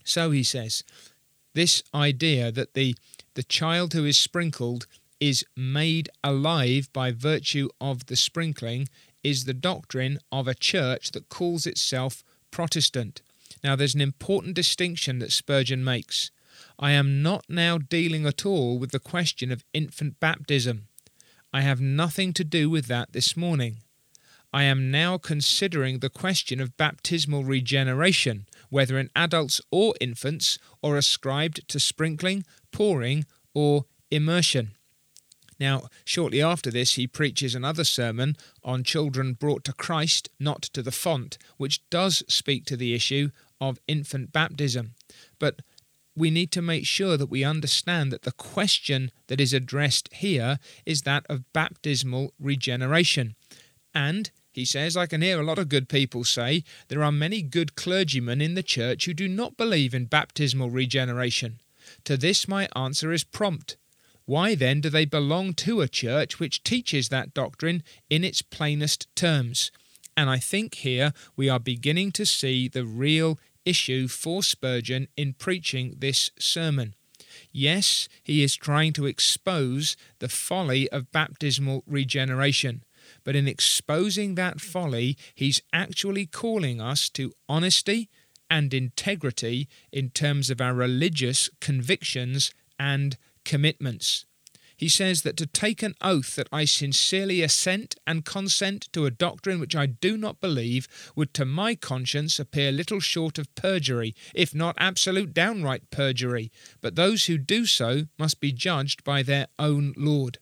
So 0.05 0.31
he 0.31 0.43
says, 0.43 0.85
This 1.55 1.83
idea 1.95 2.51
that 2.53 2.75
the, 2.75 2.97
the 3.35 3.43
child 3.43 3.93
who 3.93 4.05
is 4.05 4.19
sprinkled 4.19 4.87
is 5.21 5.45
made 5.57 6.09
alive 6.23 6.93
by 6.93 7.13
virtue 7.13 7.69
of 7.81 8.07
the 8.07 8.17
sprinkling 8.17 8.89
is 9.23 9.45
the 9.45 9.55
doctrine 9.55 10.19
of 10.31 10.47
a 10.47 10.55
church 10.55 11.13
that 11.13 11.29
calls 11.29 11.67
itself 11.67 12.23
Protestant. 12.51 13.23
Now, 13.63 13.75
there's 13.75 13.95
an 13.95 14.03
important 14.03 14.55
distinction 14.55 15.19
that 15.21 15.33
Spurgeon 15.33 15.83
makes. 15.83 16.31
I 16.79 16.93
am 16.93 17.23
not 17.23 17.45
now 17.49 17.79
dealing 17.79 18.27
at 18.27 18.45
all 18.45 18.79
with 18.79 18.91
the 18.91 18.99
question 18.99 19.53
of 19.53 19.65
infant 19.73 20.19
baptism. 20.19 20.89
I 21.53 21.61
have 21.61 21.81
nothing 21.81 22.33
to 22.35 22.45
do 22.45 22.69
with 22.69 22.87
that 22.87 23.13
this 23.13 23.37
morning. 23.37 23.79
I 24.53 24.65
am 24.65 24.91
now 24.91 25.19
considering 25.19 25.99
the 25.99 26.11
question 26.11 26.61
of 26.61 26.77
baptismal 26.77 27.45
regeneration, 27.45 28.47
whether 28.71 28.99
in 28.99 29.11
adults 29.15 29.61
or 29.71 29.95
infants, 30.01 30.59
or 30.83 30.97
ascribed 30.97 31.67
to 31.69 31.81
sprinkling, 31.81 32.45
pouring, 32.73 33.25
or 33.53 33.87
immersion. 34.11 34.73
Now, 35.59 35.89
shortly 36.05 36.43
after 36.43 36.71
this, 36.71 36.95
he 36.95 37.07
preaches 37.07 37.55
another 37.55 37.85
sermon 37.85 38.37
on 38.63 38.83
children 38.83 39.35
brought 39.35 39.65
to 39.65 39.73
Christ, 39.73 40.29
not 40.41 40.63
to 40.63 40.83
the 40.83 40.93
font, 40.93 41.39
which 41.57 41.89
does 41.91 42.23
speak 42.29 42.65
to 42.67 42.77
the 42.77 42.95
issue 42.95 43.31
of 43.61 43.79
infant 43.87 44.33
baptism. 44.33 44.95
But 45.39 45.63
we 46.17 46.31
need 46.31 46.53
to 46.53 46.63
make 46.63 46.87
sure 46.87 47.17
that 47.17 47.31
we 47.31 47.45
understand 47.45 48.13
that 48.13 48.23
the 48.23 48.33
question 48.33 49.11
that 49.27 49.41
is 49.41 49.53
addressed 49.53 50.09
here 50.13 50.59
is 50.87 51.03
that 51.03 51.27
of 51.29 51.53
baptismal 51.53 52.33
regeneration. 52.39 53.35
And, 53.95 54.31
he 54.53 54.65
says, 54.65 54.97
I 54.97 55.07
can 55.07 55.23
hear 55.23 55.41
a 55.41 55.45
lot 55.45 55.59
of 55.59 55.69
good 55.69 55.89
people 55.89 56.23
say 56.23 56.63
there 56.89 57.03
are 57.03 57.11
many 57.11 57.43
good 57.43 57.75
clergymen 57.75 58.41
in 58.41 58.55
the 58.55 58.63
church 58.63 59.07
who 59.07 59.15
do 59.15 59.27
not 59.27 59.57
believe 59.57 59.95
in 59.95 60.05
baptismal 60.05 60.71
regeneration. 60.71 61.61
To 62.05 62.17
this, 62.17 62.47
my 62.47 62.69
answer 62.77 63.13
is 63.13 63.25
prompt. 63.25 63.77
Why 64.27 64.55
then 64.55 64.81
do 64.81 64.89
they 64.89 65.05
belong 65.05 65.55
to 65.55 65.81
a 65.81 65.89
church 65.89 66.39
which 66.39 66.63
teaches 66.63 67.09
that 67.09 67.35
doctrine 67.35 67.83
in 68.09 68.25
its 68.25 68.43
plainest 68.43 69.15
terms? 69.17 69.71
And 70.17 70.31
I 70.31 70.39
think 70.39 70.77
here 70.77 71.13
we 71.37 71.49
are 71.49 71.59
beginning 71.59 72.13
to 72.13 72.25
see 72.25 72.69
the 72.69 72.85
real 72.85 73.39
issue 73.65 74.09
for 74.09 74.43
Spurgeon 74.43 75.09
in 75.17 75.35
preaching 75.35 75.97
this 75.99 76.31
sermon. 76.39 76.95
Yes, 77.53 78.09
he 78.23 78.43
is 78.43 78.57
trying 78.57 78.93
to 78.95 79.07
expose 79.07 79.97
the 80.19 80.29
folly 80.29 80.89
of 80.91 81.11
baptismal 81.13 81.83
regeneration, 81.87 82.85
but 83.25 83.37
in 83.37 83.49
exposing 83.49 84.35
that 84.35 84.61
folly, 84.61 85.17
he's 85.35 85.63
actually 85.73 86.27
calling 86.27 86.81
us 86.81 87.09
to 87.11 87.33
honesty 87.49 88.09
and 88.51 88.73
integrity 88.73 89.69
in 89.91 90.11
terms 90.11 90.51
of 90.51 90.61
our 90.61 90.75
religious 90.75 91.51
convictions 91.61 92.53
and 92.79 93.17
commitments. 93.45 94.27
He 94.85 94.91
says 94.91 95.23
that 95.23 95.39
to 95.39 95.47
take 95.47 95.83
an 95.83 95.95
oath 96.03 96.37
that 96.37 96.51
I 96.53 96.67
sincerely 96.67 97.41
assent 97.41 97.95
and 98.07 98.23
consent 98.23 98.93
to 98.93 99.07
a 99.07 99.11
doctrine 99.11 99.59
which 99.59 99.75
I 99.75 99.87
do 99.87 100.19
not 100.19 100.43
believe 100.43 100.89
would 101.17 101.33
to 101.33 101.47
my 101.47 101.75
conscience 101.75 102.39
appear 102.39 102.71
little 102.71 103.01
short 103.01 103.39
of 103.39 103.55
perjury, 103.55 104.15
if 104.35 104.55
not 104.55 104.77
absolute 104.77 105.33
downright 105.33 105.91
perjury, 105.91 106.53
but 106.83 106.97
those 106.97 107.25
who 107.25 107.39
do 107.39 107.65
so 107.65 108.09
must 108.19 108.41
be 108.41 108.53
judged 108.53 109.05
by 109.05 109.23
their 109.23 109.47
own 109.59 109.95
Lord. 109.97 110.37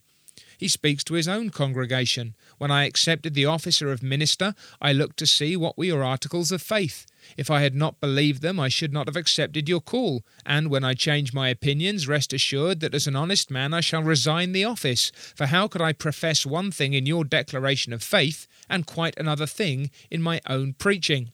He 0.63 0.69
speaks 0.69 1.03
to 1.05 1.15
his 1.15 1.27
own 1.27 1.51
congregation. 1.51 2.37
When 2.59 2.71
I 2.71 2.85
accepted 2.85 3.35
the 3.35 3.47
officer 3.47 3.91
of 3.91 4.01
minister, 4.01 4.55
I 4.81 4.93
looked 4.93 5.17
to 5.17 5.27
see 5.27 5.57
what 5.57 5.77
were 5.77 5.87
your 5.87 6.05
articles 6.05 6.53
of 6.53 6.63
faith. 6.63 7.05
If 7.37 7.51
I 7.51 7.63
had 7.63 7.75
not 7.75 8.01
believed 8.01 8.43
them, 8.43 8.61
I 8.61 8.69
should 8.69 8.93
not 8.93 9.09
have 9.09 9.17
accepted 9.17 9.69
your 9.69 9.81
call. 9.81 10.23
And 10.47 10.71
when 10.71 10.85
I 10.85 10.95
change 10.95 11.35
my 11.35 11.49
opinions, 11.49 12.07
rest 12.07 12.33
assured 12.33 12.79
that 12.79 12.95
as 12.95 13.09
an 13.09 13.17
honest 13.17 13.51
man 13.51 13.75
I 13.75 13.81
shall 13.81 14.05
resign 14.05 14.53
the 14.53 14.65
office. 14.65 15.11
For 15.35 15.47
how 15.47 15.67
could 15.67 15.83
I 15.83 15.93
profess 15.93 16.47
one 16.47 16.71
thing 16.71 16.93
in 16.93 17.07
your 17.07 17.25
declaration 17.25 17.93
of 17.93 18.05
faith 18.05 18.47
and 18.71 18.87
quite 18.87 19.19
another 19.19 19.47
thing 19.47 19.91
in 20.13 20.23
my 20.23 20.41
own 20.49 20.75
preaching? 20.75 21.33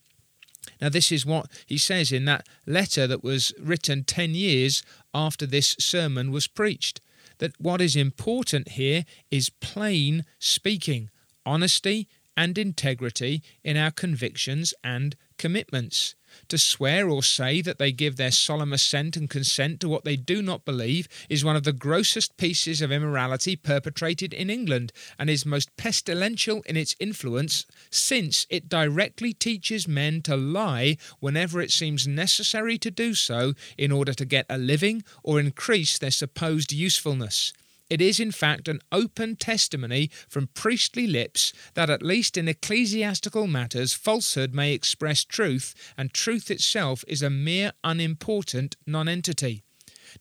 Now, 0.80 0.88
this 0.88 1.12
is 1.12 1.26
what 1.26 1.50
he 1.66 1.76
says 1.76 2.12
in 2.12 2.25
that 2.25 2.49
letter 2.64 3.06
that 3.06 3.23
was 3.23 3.52
written 3.61 4.04
10 4.04 4.35
years 4.35 4.82
after 5.12 5.44
this 5.44 5.76
sermon 5.78 6.30
was 6.30 6.47
preached 6.47 7.02
that 7.38 7.52
what 7.59 7.80
is 7.80 7.97
important 7.97 8.71
here 8.71 9.04
is 9.30 9.50
plain 9.50 10.25
speaking, 10.38 11.11
honesty 11.45 12.09
and 12.37 12.57
integrity 12.57 13.42
in 13.64 13.76
our 13.76 13.90
convictions 13.90 14.73
and 14.85 15.16
commitments. 15.38 16.14
To 16.49 16.59
swear 16.59 17.09
or 17.09 17.23
say 17.23 17.61
that 17.62 17.78
they 17.78 17.92
give 17.92 18.16
their 18.16 18.30
solemn 18.30 18.73
assent 18.73 19.16
and 19.16 19.28
consent 19.28 19.80
to 19.80 19.88
what 19.88 20.04
they 20.04 20.16
do 20.16 20.40
not 20.40 20.64
believe 20.64 21.09
is 21.28 21.45
one 21.45 21.57
of 21.57 21.64
the 21.64 21.73
grossest 21.73 22.37
pieces 22.37 22.80
of 22.80 22.92
immorality 22.92 23.57
perpetrated 23.57 24.33
in 24.33 24.50
England, 24.50 24.92
and 25.18 25.28
is 25.28 25.45
most 25.45 25.76
pestilential 25.76 26.62
in 26.66 26.76
its 26.76 26.97
influence, 27.00 27.66
since 27.90 28.47
it 28.49 28.68
directly 28.68 29.33
teaches 29.33 29.88
men 29.88 30.23
to 30.23 30.37
lie 30.37 30.97
whenever 31.21 31.61
it 31.61 31.71
seems 31.71 32.07
necessary 32.07 32.78
to 32.78 32.90
do 32.90 33.14
so 33.14 33.54
in 33.76 33.92
order 33.92 34.14
to 34.14 34.25
get 34.25 34.47
a 34.49 34.59
living 34.59 35.02
or 35.23 35.40
increase 35.40 35.99
their 35.99 36.11
supposed 36.11 36.73
usefulness. 36.73 37.52
It 37.90 38.00
is, 38.02 38.21
in 38.21 38.33
fact, 38.33 38.68
an 38.68 38.80
open 38.92 39.37
testimony 39.37 40.11
from 40.28 40.49
priestly 40.49 41.07
lips 41.07 41.52
that, 41.75 41.88
at 41.88 42.02
least 42.02 42.37
in 42.37 42.49
ecclesiastical 42.49 43.47
matters, 43.47 43.95
falsehood 43.95 44.54
may 44.54 44.73
express 44.73 45.25
truth, 45.25 45.75
and 45.97 46.12
truth 46.12 46.50
itself 46.50 47.02
is 47.09 47.23
a 47.23 47.30
mere 47.30 47.73
unimportant 47.83 48.76
nonentity. 48.87 49.62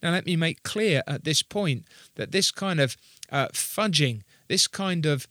Now, 0.02 0.12
let 0.12 0.26
me 0.26 0.36
make 0.36 0.64
clear 0.64 1.04
at 1.08 1.24
this 1.24 1.44
point 1.44 1.86
that 2.16 2.32
this 2.32 2.52
kind 2.52 2.80
of 2.80 2.96
uh, 3.32 3.50
fudging, 3.50 4.22
this 4.48 4.68
kind 4.68 5.06
of 5.06 5.28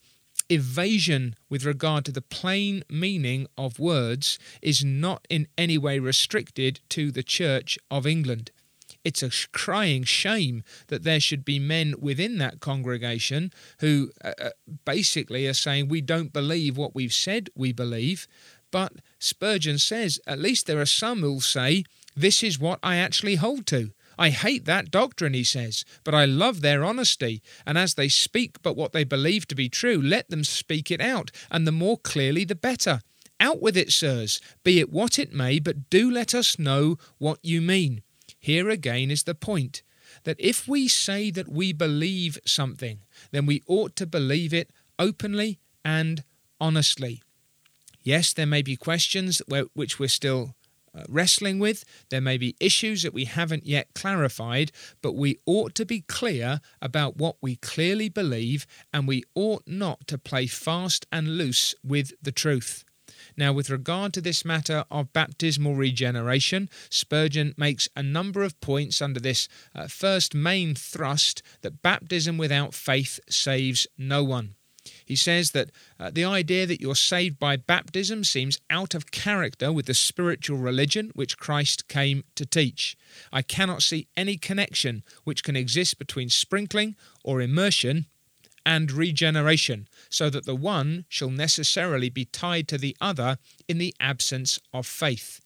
evasion 0.49 1.35
with 1.49 1.65
regard 1.65 2.05
to 2.05 2.13
the 2.13 2.23
plain 2.23 2.83
meaning 2.89 3.47
of 3.59 3.79
words 3.79 4.39
is 4.63 4.85
not 4.85 5.27
in 5.29 5.49
any 5.59 5.77
way 5.79 5.99
restricted 5.99 6.81
to 6.91 7.11
the 7.11 7.23
Church 7.23 7.79
of 7.91 8.07
England. 8.07 8.51
It's 9.07 9.23
a 9.23 9.31
crying 9.53 10.03
shame 10.03 10.65
that 10.89 11.05
there 11.05 11.21
should 11.21 11.45
be 11.45 11.61
men 11.61 11.95
within 11.97 12.39
that 12.39 12.59
congregation 12.59 13.53
who 13.79 14.11
uh, 14.25 14.33
uh, 14.37 14.51
basically 14.85 15.47
are 15.47 15.55
saying, 15.55 15.87
We 15.87 16.01
don't 16.01 16.33
believe 16.33 16.77
what 16.77 16.93
we've 16.93 17.15
said 17.15 17.49
we 17.55 17.71
believe. 17.71 18.27
But 18.73 18.95
Spurgeon 19.21 19.79
says, 19.79 20.19
at 20.27 20.41
least 20.41 20.67
there 20.67 20.81
are 20.81 20.87
some 20.87 21.21
who'll 21.21 21.41
say, 21.41 21.85
This 22.17 22.43
is 22.43 22.59
what 22.59 22.81
I 22.83 22.97
actually 22.97 23.37
hold 23.37 23.65
to. 23.69 23.93
I 24.19 24.31
hate 24.31 24.65
that 24.65 24.91
doctrine, 24.91 25.35
he 25.35 25.45
says, 25.45 25.85
but 26.03 26.15
I 26.15 26.25
love 26.25 26.61
their 26.61 26.83
honesty, 26.85 27.43
and 27.65 27.79
as 27.79 27.95
they 27.95 28.09
speak 28.09 28.61
but 28.61 28.75
what 28.75 28.93
they 28.93 29.05
believe 29.05 29.47
to 29.49 29.55
be 29.55 29.69
true, 29.69 30.03
let 30.03 30.31
them 30.31 30.43
speak 30.43 30.91
it 30.91 31.01
out, 31.01 31.31
and 31.49 31.65
the 31.65 31.71
more 31.71 31.99
clearly 31.99 32.45
the 32.45 32.57
better. 32.57 33.03
Out 33.39 33.61
with 33.63 33.77
it, 33.77 33.93
sirs, 33.93 34.41
be 34.65 34.81
it 34.81 34.91
what 34.91 35.17
it 35.17 35.33
may, 35.33 35.61
but 35.61 35.91
do 35.91 36.11
let 36.11 36.35
us 36.35 36.59
know 36.59 36.97
what 37.19 37.39
you 37.43 37.61
mean. 37.61 38.03
Here 38.47 38.71
again 38.71 39.11
is 39.11 39.25
the 39.25 39.35
point 39.35 39.83
that 40.23 40.37
if 40.39 40.69
we 40.69 40.87
say 40.87 41.33
that 41.33 41.49
we 41.49 41.73
believe 41.73 42.39
something, 42.47 43.01
then 43.33 43.45
we 43.45 43.65
ought 43.67 43.97
to 43.97 44.07
believe 44.07 44.55
it 44.55 44.71
openly 45.01 45.59
and 45.85 46.23
honestly. 46.61 47.25
Yes, 48.05 48.33
there 48.33 48.47
may 48.47 48.63
be 48.63 48.77
questions 48.77 49.43
which 49.75 49.99
we're 49.99 50.09
still 50.09 50.55
uh, 50.97 51.03
wrestling 51.09 51.59
with, 51.59 51.85
there 52.09 52.21
may 52.21 52.39
be 52.39 52.55
issues 52.61 53.03
that 53.03 53.13
we 53.13 53.25
haven't 53.25 53.67
yet 53.67 53.89
clarified, 53.97 54.71
but 55.03 55.17
we 55.17 55.41
ought 55.45 55.75
to 55.75 55.85
be 55.85 56.03
clear 56.03 56.61
about 56.81 57.17
what 57.17 57.35
we 57.43 57.57
clearly 57.57 58.09
believe, 58.09 58.65
and 58.93 59.09
we 59.09 59.25
ought 59.35 59.65
not 59.67 60.07
to 60.07 60.19
play 60.19 60.47
fast 60.47 61.05
and 61.11 61.37
loose 61.37 61.75
with 61.83 62.13
the 62.23 62.31
truth. 62.31 62.85
Now, 63.37 63.53
with 63.53 63.71
regard 63.71 64.13
to 64.15 64.21
this 64.21 64.45
matter 64.45 64.85
of 64.91 65.13
baptismal 65.13 65.75
regeneration, 65.75 66.69
Spurgeon 66.91 67.55
makes 67.57 67.89
a 67.97 68.03
number 68.03 68.43
of 68.43 68.61
points 68.61 69.03
under 69.03 69.21
this 69.21 69.49
uh, 69.75 69.87
first 69.89 70.35
main 70.35 70.75
thrust 70.75 71.43
that 71.63 71.83
baptism 71.83 72.39
without 72.39 72.75
faith 72.75 73.21
saves 73.29 73.87
no 73.99 74.25
one. 74.25 74.55
He 75.05 75.17
says 75.17 75.51
that 75.53 75.71
uh, 75.99 76.11
the 76.11 76.25
idea 76.25 76.67
that 76.67 76.81
you're 76.81 76.95
saved 76.95 77.39
by 77.39 77.57
baptism 77.57 78.25
seems 78.25 78.61
out 78.71 78.95
of 78.95 79.11
character 79.11 79.73
with 79.73 79.87
the 79.87 79.95
spiritual 79.95 80.59
religion 80.59 81.11
which 81.15 81.39
Christ 81.39 81.89
came 81.89 82.25
to 82.35 82.47
teach. 82.47 82.97
I 83.33 83.43
cannot 83.43 83.83
see 83.83 84.09
any 84.17 84.37
connection 84.37 85.03
which 85.25 85.43
can 85.43 85.57
exist 85.57 85.99
between 85.99 86.29
sprinkling 86.29 86.97
or 87.25 87.41
immersion 87.41 88.07
and 88.67 88.91
regeneration, 88.91 89.89
so 90.11 90.29
that 90.29 90.45
the 90.45 90.57
one 90.57 91.05
shall 91.09 91.31
necessarily 91.31 92.11
be 92.11 92.25
tied 92.25 92.67
to 92.67 92.77
the 92.77 92.97
other 93.01 93.39
in 93.69 93.79
the 93.79 93.95
absence 94.01 94.59
of 94.75 94.87
faith. 94.87 95.41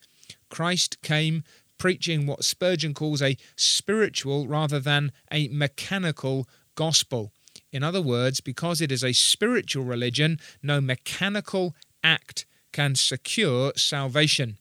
Christ 0.49 1.03
came 1.03 1.45
preaching 1.77 2.27
what 2.27 2.45
Spurgeon 2.45 2.95
calls 2.95 3.23
a 3.23 3.37
spiritual 3.57 4.49
rather 4.49 4.81
than 4.81 5.13
a 5.31 5.49
mechanical 5.49 6.49
gospel. 6.75 7.31
In 7.71 7.83
other 7.83 8.03
words, 8.03 8.41
because 8.41 8.81
it 8.81 8.91
is 8.91 9.05
a 9.05 9.13
spiritual 9.13 9.85
religion, 9.85 10.41
no 10.63 10.81
mechanical 10.81 11.75
act 12.03 12.47
can 12.73 12.95
secure 12.95 13.73
salvation. 13.77 14.57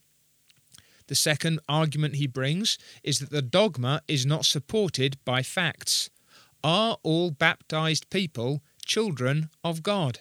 The 1.07 1.15
second 1.15 1.59
argument 1.67 2.15
he 2.15 2.27
brings 2.27 2.77
is 3.03 3.19
that 3.19 3.31
the 3.31 3.41
dogma 3.41 4.01
is 4.07 4.25
not 4.25 4.45
supported 4.45 5.17
by 5.25 5.43
facts. 5.43 6.09
Are 6.63 6.97
all 7.03 7.31
baptized 7.31 8.09
people 8.09 8.61
children 8.85 9.49
of 9.63 9.81
God? 9.81 10.19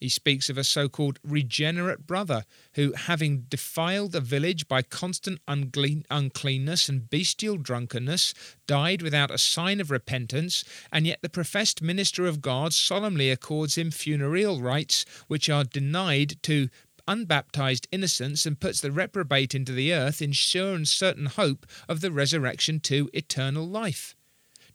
He 0.00 0.08
speaks 0.08 0.50
of 0.50 0.58
a 0.58 0.64
so 0.64 0.88
called 0.88 1.20
regenerate 1.22 2.08
brother 2.08 2.44
who, 2.74 2.92
having 2.92 3.42
defiled 3.42 4.10
the 4.10 4.20
village 4.20 4.66
by 4.66 4.82
constant 4.82 5.38
uncleanness 5.46 6.88
and 6.88 7.08
bestial 7.08 7.56
drunkenness, 7.56 8.34
died 8.66 9.02
without 9.02 9.30
a 9.30 9.38
sign 9.38 9.80
of 9.80 9.92
repentance, 9.92 10.64
and 10.90 11.06
yet 11.06 11.22
the 11.22 11.28
professed 11.28 11.80
minister 11.80 12.26
of 12.26 12.40
God 12.40 12.72
solemnly 12.72 13.30
accords 13.30 13.78
him 13.78 13.92
funereal 13.92 14.60
rites 14.60 15.04
which 15.28 15.48
are 15.48 15.62
denied 15.62 16.42
to 16.42 16.68
unbaptized 17.06 17.86
innocents 17.92 18.44
and 18.44 18.58
puts 18.58 18.80
the 18.80 18.90
reprobate 18.90 19.54
into 19.54 19.70
the 19.70 19.92
earth 19.92 20.20
in 20.20 20.32
sure 20.32 20.74
and 20.74 20.88
certain 20.88 21.26
hope 21.26 21.64
of 21.88 22.00
the 22.00 22.10
resurrection 22.10 22.80
to 22.80 23.08
eternal 23.12 23.68
life. 23.68 24.16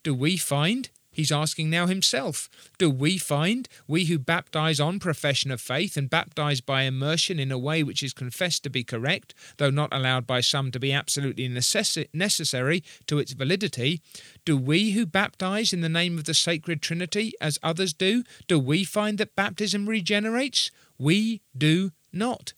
Do 0.07 0.13
we 0.13 0.37
find 0.37 0.89
He's 1.11 1.33
asking 1.33 1.69
now 1.69 1.85
himself 1.85 2.49
Do 2.77 2.89
we 2.89 3.17
find, 3.17 3.67
we 3.89 4.05
who 4.05 4.17
baptize 4.17 4.79
on 4.79 4.99
profession 4.99 5.51
of 5.51 5.59
faith 5.59 5.97
and 5.97 6.09
baptize 6.09 6.61
by 6.61 6.83
immersion 6.83 7.41
in 7.41 7.51
a 7.51 7.57
way 7.57 7.83
which 7.83 8.01
is 8.01 8.13
confessed 8.13 8.63
to 8.63 8.69
be 8.69 8.85
correct, 8.85 9.33
though 9.57 9.69
not 9.69 9.93
allowed 9.93 10.25
by 10.25 10.39
some 10.39 10.71
to 10.71 10.79
be 10.79 10.93
absolutely 10.93 11.49
necess- 11.49 12.07
necessary 12.13 12.85
to 13.07 13.19
its 13.19 13.33
validity, 13.33 13.99
do 14.45 14.55
we 14.55 14.91
who 14.91 15.05
baptize 15.05 15.73
in 15.73 15.81
the 15.81 15.89
name 15.89 16.17
of 16.17 16.23
the 16.23 16.33
sacred 16.33 16.81
Trinity 16.81 17.33
as 17.41 17.59
others 17.61 17.91
do, 17.91 18.23
do 18.47 18.57
we 18.57 18.85
find 18.85 19.17
that 19.17 19.35
baptism 19.35 19.89
regenerates? 19.89 20.71
We 20.97 21.41
do 21.57 21.91
not. 22.13 22.53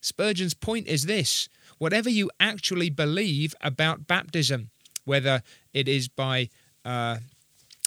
Spurgeon's 0.00 0.54
point 0.54 0.86
is 0.86 1.04
this 1.04 1.50
whatever 1.76 2.08
you 2.08 2.30
actually 2.40 2.88
believe 2.88 3.54
about 3.60 4.06
baptism, 4.06 4.70
whether 5.04 5.42
it 5.74 5.86
is 5.86 6.08
by 6.08 6.48
uh, 6.84 7.18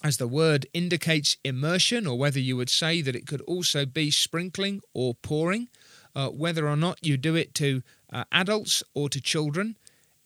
as 0.04 0.18
the 0.18 0.28
word 0.28 0.66
indicates 0.74 1.38
immersion, 1.44 2.06
or 2.06 2.18
whether 2.18 2.40
you 2.40 2.58
would 2.58 2.70
say 2.70 3.02
that 3.02 3.16
it 3.16 3.26
could 3.26 3.42
also 3.42 3.86
be 3.86 4.12
sprinkling 4.12 4.82
or 4.94 5.16
pouring, 5.16 5.70
uh, 6.16 6.30
whether 6.30 6.68
or 6.68 6.76
not 6.76 7.06
you 7.06 7.16
do 7.18 7.36
it 7.36 7.56
to 7.56 7.82
uh, 8.12 8.26
adults 8.32 8.84
or 8.94 9.08
to 9.10 9.22
children, 9.22 9.78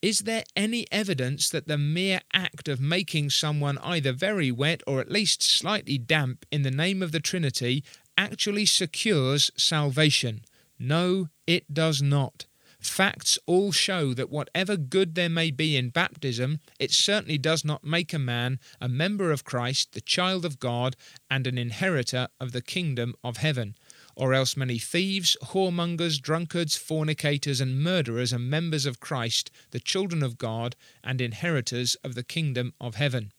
is 0.01 0.21
there 0.21 0.43
any 0.55 0.85
evidence 0.91 1.49
that 1.49 1.67
the 1.67 1.77
mere 1.77 2.21
act 2.33 2.67
of 2.67 2.79
making 2.79 3.29
someone 3.29 3.77
either 3.79 4.11
very 4.11 4.51
wet 4.51 4.81
or 4.85 4.99
at 4.99 5.11
least 5.11 5.41
slightly 5.41 5.97
damp 5.97 6.45
in 6.51 6.63
the 6.63 6.71
name 6.71 7.01
of 7.01 7.11
the 7.11 7.19
Trinity 7.19 7.83
actually 8.17 8.65
secures 8.65 9.51
salvation? 9.55 10.41
No, 10.79 11.29
it 11.45 11.73
does 11.73 12.01
not. 12.01 12.46
Facts 12.79 13.39
all 13.47 13.71
show 13.71 14.13
that 14.13 14.29
whatever 14.29 14.77
good 14.77 15.15
there 15.15 15.29
may 15.29 15.49
be 15.49 15.75
in 15.75 15.89
baptism, 15.89 16.59
it 16.79 16.91
certainly 16.91 17.37
does 17.37 17.65
not 17.65 17.83
make 17.83 18.13
a 18.13 18.19
man 18.19 18.59
a 18.79 18.87
member 18.87 19.31
of 19.31 19.43
Christ, 19.43 19.93
the 19.93 20.01
child 20.01 20.45
of 20.45 20.59
God, 20.59 20.95
and 21.29 21.47
an 21.47 21.57
inheritor 21.57 22.27
of 22.39 22.51
the 22.51 22.61
kingdom 22.61 23.15
of 23.23 23.37
heaven. 23.37 23.75
Or 24.15 24.33
else 24.33 24.55
many 24.55 24.77
thieves, 24.77 25.35
whoremongers, 25.43 26.21
drunkards, 26.21 26.75
fornicators, 26.75 27.59
and 27.59 27.81
murderers 27.81 28.31
are 28.31 28.39
members 28.39 28.85
of 28.85 28.99
Christ, 28.99 29.49
the 29.71 29.79
children 29.79 30.21
of 30.21 30.37
God, 30.37 30.75
and 31.03 31.19
inheritors 31.19 31.95
of 32.03 32.13
the 32.13 32.23
kingdom 32.23 32.73
of 32.79 32.95
heaven. 32.95 33.31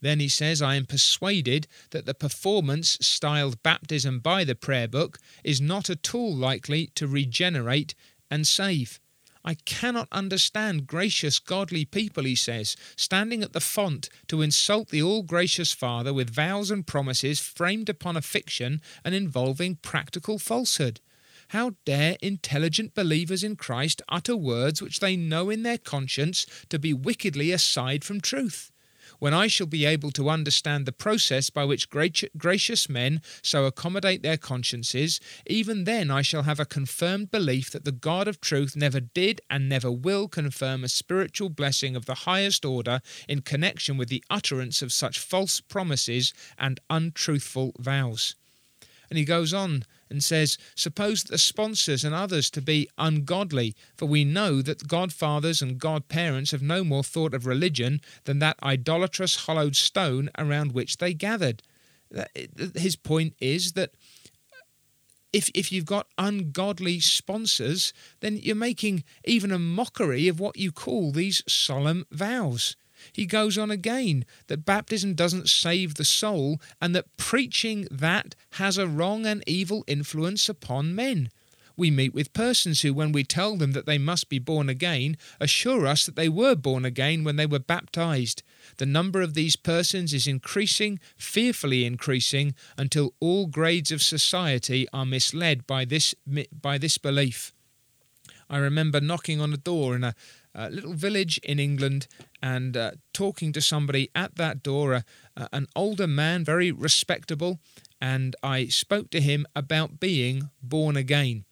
Then 0.00 0.20
he 0.20 0.28
says, 0.28 0.62
I 0.62 0.76
am 0.76 0.86
persuaded 0.86 1.66
that 1.90 2.06
the 2.06 2.14
performance 2.14 2.96
styled 3.00 3.62
baptism 3.62 4.20
by 4.20 4.44
the 4.44 4.54
prayer 4.54 4.88
book 4.88 5.18
is 5.44 5.60
not 5.60 5.90
at 5.90 6.14
all 6.14 6.34
likely 6.34 6.86
to 6.94 7.06
regenerate 7.06 7.94
and 8.30 8.46
save. 8.46 9.00
I 9.44 9.54
cannot 9.54 10.08
understand 10.12 10.86
gracious, 10.86 11.38
godly 11.38 11.86
people, 11.86 12.24
he 12.24 12.36
says, 12.36 12.76
standing 12.94 13.42
at 13.42 13.54
the 13.54 13.60
font 13.60 14.10
to 14.28 14.42
insult 14.42 14.88
the 14.88 15.02
all 15.02 15.22
gracious 15.22 15.72
Father 15.72 16.12
with 16.12 16.28
vows 16.28 16.70
and 16.70 16.86
promises 16.86 17.40
framed 17.40 17.88
upon 17.88 18.16
a 18.16 18.22
fiction 18.22 18.82
and 19.02 19.14
involving 19.14 19.76
practical 19.76 20.38
falsehood. 20.38 21.00
How 21.48 21.72
dare 21.84 22.16
intelligent 22.20 22.94
believers 22.94 23.42
in 23.42 23.56
Christ 23.56 24.02
utter 24.08 24.36
words 24.36 24.82
which 24.82 25.00
they 25.00 25.16
know 25.16 25.50
in 25.50 25.62
their 25.62 25.78
conscience 25.78 26.46
to 26.68 26.78
be 26.78 26.92
wickedly 26.92 27.50
aside 27.50 28.04
from 28.04 28.20
truth? 28.20 28.70
When 29.20 29.32
I 29.32 29.46
shall 29.46 29.68
be 29.68 29.86
able 29.86 30.10
to 30.12 30.28
understand 30.28 30.84
the 30.84 30.92
process 30.92 31.50
by 31.50 31.64
which 31.64 31.88
gracious 31.90 32.88
men 32.88 33.22
so 33.42 33.66
accommodate 33.66 34.22
their 34.22 34.36
consciences, 34.36 35.20
even 35.46 35.84
then 35.84 36.10
I 36.10 36.22
shall 36.22 36.42
have 36.42 36.58
a 36.58 36.64
confirmed 36.64 37.30
belief 37.30 37.70
that 37.70 37.84
the 37.84 37.92
God 37.92 38.26
of 38.26 38.40
truth 38.40 38.74
never 38.74 38.98
did 38.98 39.40
and 39.48 39.68
never 39.68 39.92
will 39.92 40.26
confirm 40.26 40.82
a 40.82 40.88
spiritual 40.88 41.50
blessing 41.50 41.94
of 41.94 42.06
the 42.06 42.26
highest 42.26 42.64
order 42.64 43.00
in 43.28 43.42
connection 43.42 43.96
with 43.96 44.08
the 44.08 44.24
utterance 44.28 44.82
of 44.82 44.92
such 44.92 45.20
false 45.20 45.60
promises 45.60 46.32
and 46.58 46.80
untruthful 46.88 47.72
vows. 47.78 48.34
And 49.10 49.18
he 49.18 49.24
goes 49.24 49.52
on 49.52 49.84
and 50.10 50.22
says, 50.22 50.58
Suppose 50.74 51.24
the 51.24 51.38
sponsors 51.38 52.04
and 52.04 52.14
others 52.14 52.50
to 52.50 52.60
be 52.60 52.88
ungodly, 52.98 53.74
for 53.96 54.06
we 54.06 54.24
know 54.24 54.60
that 54.62 54.88
godfathers 54.88 55.62
and 55.62 55.78
godparents 55.78 56.50
have 56.50 56.62
no 56.62 56.82
more 56.82 57.04
thought 57.04 57.34
of 57.34 57.46
religion 57.46 58.00
than 58.24 58.40
that 58.40 58.58
idolatrous 58.62 59.46
hollowed 59.46 59.76
stone 59.76 60.30
around 60.36 60.72
which 60.72 60.96
they 60.98 61.14
gathered. 61.14 61.62
His 62.74 62.96
point 62.96 63.34
is 63.40 63.72
that 63.72 63.90
if 65.32 65.48
if 65.54 65.70
you've 65.70 65.86
got 65.86 66.08
ungodly 66.18 66.98
sponsors, 66.98 67.92
then 68.18 68.36
you're 68.36 68.56
making 68.56 69.04
even 69.24 69.52
a 69.52 69.58
mockery 69.58 70.26
of 70.26 70.40
what 70.40 70.56
you 70.56 70.72
call 70.72 71.12
these 71.12 71.42
solemn 71.46 72.04
vows. 72.10 72.76
He 73.12 73.26
goes 73.26 73.58
on 73.58 73.70
again 73.70 74.24
that 74.48 74.64
baptism 74.64 75.14
doesn't 75.14 75.48
save 75.48 75.94
the 75.94 76.04
soul 76.04 76.60
and 76.80 76.94
that 76.94 77.16
preaching 77.16 77.86
that 77.90 78.34
has 78.52 78.78
a 78.78 78.86
wrong 78.86 79.26
and 79.26 79.42
evil 79.46 79.84
influence 79.86 80.48
upon 80.48 80.94
men. 80.94 81.30
We 81.76 81.90
meet 81.90 82.12
with 82.12 82.34
persons 82.34 82.82
who, 82.82 82.92
when 82.92 83.10
we 83.10 83.24
tell 83.24 83.56
them 83.56 83.72
that 83.72 83.86
they 83.86 83.96
must 83.96 84.28
be 84.28 84.38
born 84.38 84.68
again, 84.68 85.16
assure 85.40 85.86
us 85.86 86.04
that 86.04 86.14
they 86.14 86.28
were 86.28 86.54
born 86.54 86.84
again 86.84 87.24
when 87.24 87.36
they 87.36 87.46
were 87.46 87.58
baptized. 87.58 88.42
The 88.76 88.84
number 88.84 89.22
of 89.22 89.32
these 89.32 89.56
persons 89.56 90.12
is 90.12 90.26
increasing, 90.26 91.00
fearfully 91.16 91.86
increasing, 91.86 92.54
until 92.76 93.14
all 93.18 93.46
grades 93.46 93.90
of 93.90 94.02
society 94.02 94.86
are 94.92 95.06
misled 95.06 95.66
by 95.66 95.86
this, 95.86 96.14
by 96.52 96.76
this 96.76 96.98
belief. 96.98 97.54
I 98.50 98.58
remember 98.58 99.00
knocking 99.00 99.40
on 99.40 99.54
a 99.54 99.56
door 99.56 99.96
in 99.96 100.04
a, 100.04 100.14
a 100.54 100.70
little 100.70 100.94
village 100.94 101.38
in 101.38 101.58
England 101.58 102.06
and 102.42 102.76
uh, 102.76 102.92
talking 103.12 103.52
to 103.52 103.60
somebody 103.60 104.10
at 104.14 104.36
that 104.36 104.62
door, 104.62 104.94
uh, 104.94 105.00
uh, 105.36 105.48
an 105.52 105.66
older 105.76 106.06
man, 106.06 106.44
very 106.44 106.72
respectable, 106.72 107.58
and 108.00 108.34
I 108.42 108.66
spoke 108.66 109.10
to 109.10 109.20
him 109.20 109.46
about 109.54 110.00
being 110.00 110.50
born 110.62 110.96
again. 110.96 111.44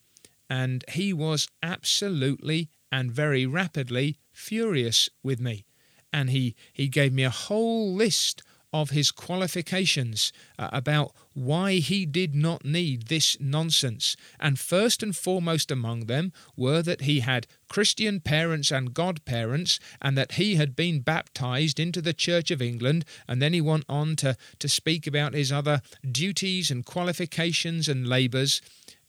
And 0.51 0.85
he 0.89 1.13
was 1.13 1.49
absolutely 1.63 2.71
and 2.91 3.13
very 3.13 3.47
rapidly 3.47 4.19
furious 4.33 5.11
with 5.23 5.41
me. 5.41 5.67
And 6.13 6.31
he, 6.31 6.55
he 6.73 6.89
gave 6.89 7.13
me 7.13 7.25
a 7.25 7.31
whole 7.31 7.93
list 7.93 8.43
of 8.73 8.91
his 8.91 9.11
qualifications 9.11 10.33
uh, 10.59 10.69
about 10.73 11.13
why 11.39 11.75
he 11.75 12.05
did 12.05 12.35
not 12.35 12.65
need 12.65 13.07
this 13.07 13.37
nonsense. 13.41 14.17
And 14.41 14.59
first 14.59 15.03
and 15.03 15.17
foremost 15.17 15.71
among 15.71 16.07
them 16.07 16.33
were 16.57 16.83
that 16.83 17.03
he 17.03 17.21
had 17.21 17.47
Christian 17.69 18.21
parents 18.21 18.71
and 18.71 18.95
godparents, 18.95 19.79
and 20.03 20.17
that 20.19 20.33
he 20.33 20.57
had 20.57 20.75
been 20.75 21.01
baptized 21.01 21.79
into 21.79 22.03
the 22.03 22.13
Church 22.13 22.51
of 22.51 22.61
England. 22.61 23.05
And 23.27 23.41
then 23.41 23.53
he 23.53 23.61
went 23.61 23.85
on 23.89 24.17
to, 24.17 24.37
to 24.59 24.69
speak 24.69 25.07
about 25.07 25.35
his 25.35 25.53
other 25.53 25.81
duties 26.11 26.71
and 26.71 26.85
qualifications 26.85 27.89
and 27.89 28.09
labours. 28.09 28.61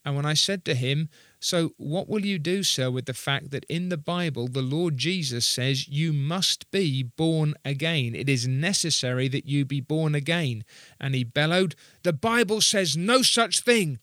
And 0.05 0.15
when 0.15 0.25
I 0.25 0.33
said 0.33 0.63
to 0.65 0.75
him, 0.75 1.09
so, 1.41 1.71
what 1.77 2.09
will 2.09 2.25
you 2.25 2.37
do, 2.37 2.63
sir, 2.63 2.91
with 2.91 3.05
the 3.05 3.13
fact 3.13 3.51
that 3.51 3.65
in 3.69 3.87
the 3.87 3.97
Bible 3.97 4.49
the 4.49 4.61
Lord 4.61 4.97
Jesus 4.97 5.47
says 5.47 5.87
you 5.87 6.11
must 6.11 6.69
be 6.69 7.01
born 7.01 7.55
again? 7.63 8.13
It 8.13 8.27
is 8.27 8.45
necessary 8.45 9.29
that 9.29 9.45
you 9.45 9.63
be 9.63 9.79
born 9.79 10.15
again. 10.15 10.65
And 10.99 11.15
he 11.15 11.23
bellowed, 11.23 11.75
The 12.03 12.11
Bible 12.11 12.59
says 12.59 12.97
no 12.97 13.21
such 13.21 13.61
thing, 13.61 13.99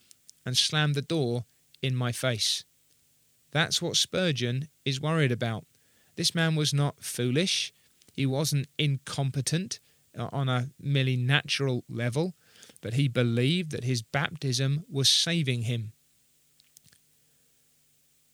and 0.47 0.57
slammed 0.57 0.95
the 0.95 1.03
door 1.03 1.45
in 1.83 1.95
my 1.95 2.11
face. 2.11 2.65
That's 3.51 3.83
what 3.83 3.97
Spurgeon 3.97 4.69
is 4.87 5.01
worried 5.01 5.33
about. 5.33 5.67
This 6.17 6.35
man 6.35 6.57
was 6.57 6.73
not 6.73 7.05
foolish, 7.05 7.73
he 8.15 8.25
wasn't 8.25 8.69
incompetent 8.79 9.79
uh, 10.19 10.31
on 10.33 10.49
a 10.49 10.71
merely 10.81 11.17
natural 11.19 11.85
level, 11.87 12.35
but 12.81 12.95
he 12.95 13.09
believed 13.09 13.73
that 13.73 13.85
his 13.85 14.01
baptism 14.01 14.87
was 14.91 15.11
saving 15.11 15.63
him. 15.63 15.93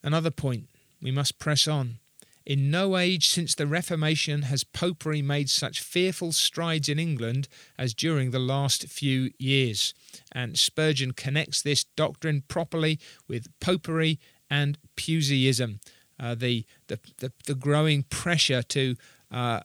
Another 0.03 0.31
point 0.31 0.69
we 1.01 1.11
must 1.11 1.38
press 1.38 1.67
on. 1.69 1.99
In 2.45 2.73
no 2.73 2.97
age 2.97 3.29
since 3.29 3.55
the 3.55 3.69
Reformation 3.69 4.43
has 4.43 4.65
popery 4.65 5.23
made 5.23 5.49
such 5.49 5.81
fearful 5.81 6.33
strides 6.33 6.88
in 6.88 6.99
England 6.99 7.49
as 7.79 7.95
during 7.95 8.31
the 8.31 8.41
last 8.41 8.88
few 8.88 9.31
years. 9.38 9.95
And 10.33 10.59
Spurgeon 10.59 11.12
connects 11.12 11.62
this 11.62 11.85
doctrine 11.85 12.43
properly 12.49 12.99
with 13.29 13.47
popery 13.61 14.19
and 14.51 14.77
Puseyism. 14.97 15.79
uh, 16.19 16.35
the, 16.35 16.65
the, 16.88 16.99
the, 17.19 17.33
the, 17.47 17.55
growing 17.55 18.05
pressure 18.05 18.62
to 18.62 18.97
uh, 19.31 19.61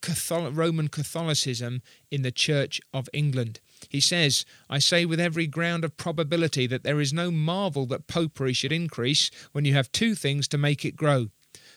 Catholic, 0.00 0.56
Roman 0.56 0.88
Catholicism 0.88 1.82
in 2.10 2.22
the 2.22 2.32
Church 2.32 2.80
of 2.92 3.08
England. 3.12 3.60
He 3.88 4.00
says, 4.00 4.44
I 4.68 4.78
say 4.78 5.04
with 5.04 5.20
every 5.20 5.46
ground 5.46 5.84
of 5.84 5.96
probability 5.96 6.66
that 6.66 6.82
there 6.82 7.00
is 7.00 7.12
no 7.12 7.30
marvel 7.30 7.86
that 7.86 8.06
popery 8.06 8.52
should 8.52 8.72
increase 8.72 9.30
when 9.52 9.64
you 9.64 9.72
have 9.74 9.90
two 9.92 10.14
things 10.14 10.46
to 10.48 10.58
make 10.58 10.84
it 10.84 10.96
grow 10.96 11.28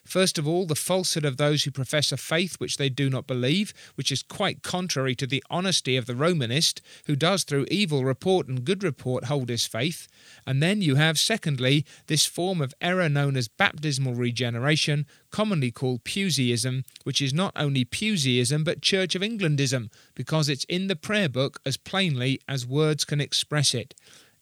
First 0.05 0.37
of 0.37 0.47
all, 0.47 0.65
the 0.65 0.75
falsehood 0.75 1.23
of 1.23 1.37
those 1.37 1.63
who 1.63 1.71
profess 1.71 2.11
a 2.11 2.17
faith 2.17 2.55
which 2.59 2.77
they 2.77 2.89
do 2.89 3.09
not 3.09 3.25
believe, 3.25 3.73
which 3.95 4.11
is 4.11 4.21
quite 4.21 4.61
contrary 4.61 5.15
to 5.15 5.25
the 5.25 5.43
honesty 5.49 5.95
of 5.95 6.05
the 6.05 6.15
Romanist, 6.15 6.81
who 7.05 7.15
does 7.15 7.43
through 7.43 7.65
evil 7.71 8.03
report 8.03 8.47
and 8.47 8.65
good 8.65 8.83
report 8.83 9.25
hold 9.25 9.49
his 9.49 9.65
faith. 9.65 10.07
And 10.45 10.61
then 10.61 10.81
you 10.81 10.95
have, 10.95 11.17
secondly, 11.17 11.85
this 12.07 12.25
form 12.25 12.61
of 12.61 12.73
error 12.81 13.07
known 13.07 13.37
as 13.37 13.47
baptismal 13.47 14.13
regeneration, 14.13 15.05
commonly 15.31 15.71
called 15.71 16.03
Puseyism, 16.03 16.83
which 17.03 17.21
is 17.21 17.33
not 17.33 17.53
only 17.55 17.85
Puseyism 17.85 18.63
but 18.65 18.81
Church 18.81 19.15
of 19.15 19.21
Englandism, 19.21 19.89
because 20.15 20.49
it's 20.49 20.65
in 20.65 20.87
the 20.87 20.95
prayer 20.97 21.29
book 21.29 21.59
as 21.65 21.77
plainly 21.77 22.39
as 22.47 22.67
words 22.67 23.05
can 23.05 23.21
express 23.21 23.73
it 23.73 23.95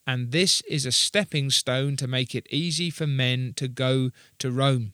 and 0.08 0.32
this 0.32 0.62
is 0.62 0.86
a 0.86 0.92
stepping 0.92 1.50
stone 1.52 1.96
to 1.96 2.08
make 2.08 2.34
it 2.34 2.48
easy 2.50 2.90
for 2.90 3.06
men 3.06 3.54
to 3.56 3.68
go 3.68 4.10
to 4.40 4.52
Rome. 4.52 4.94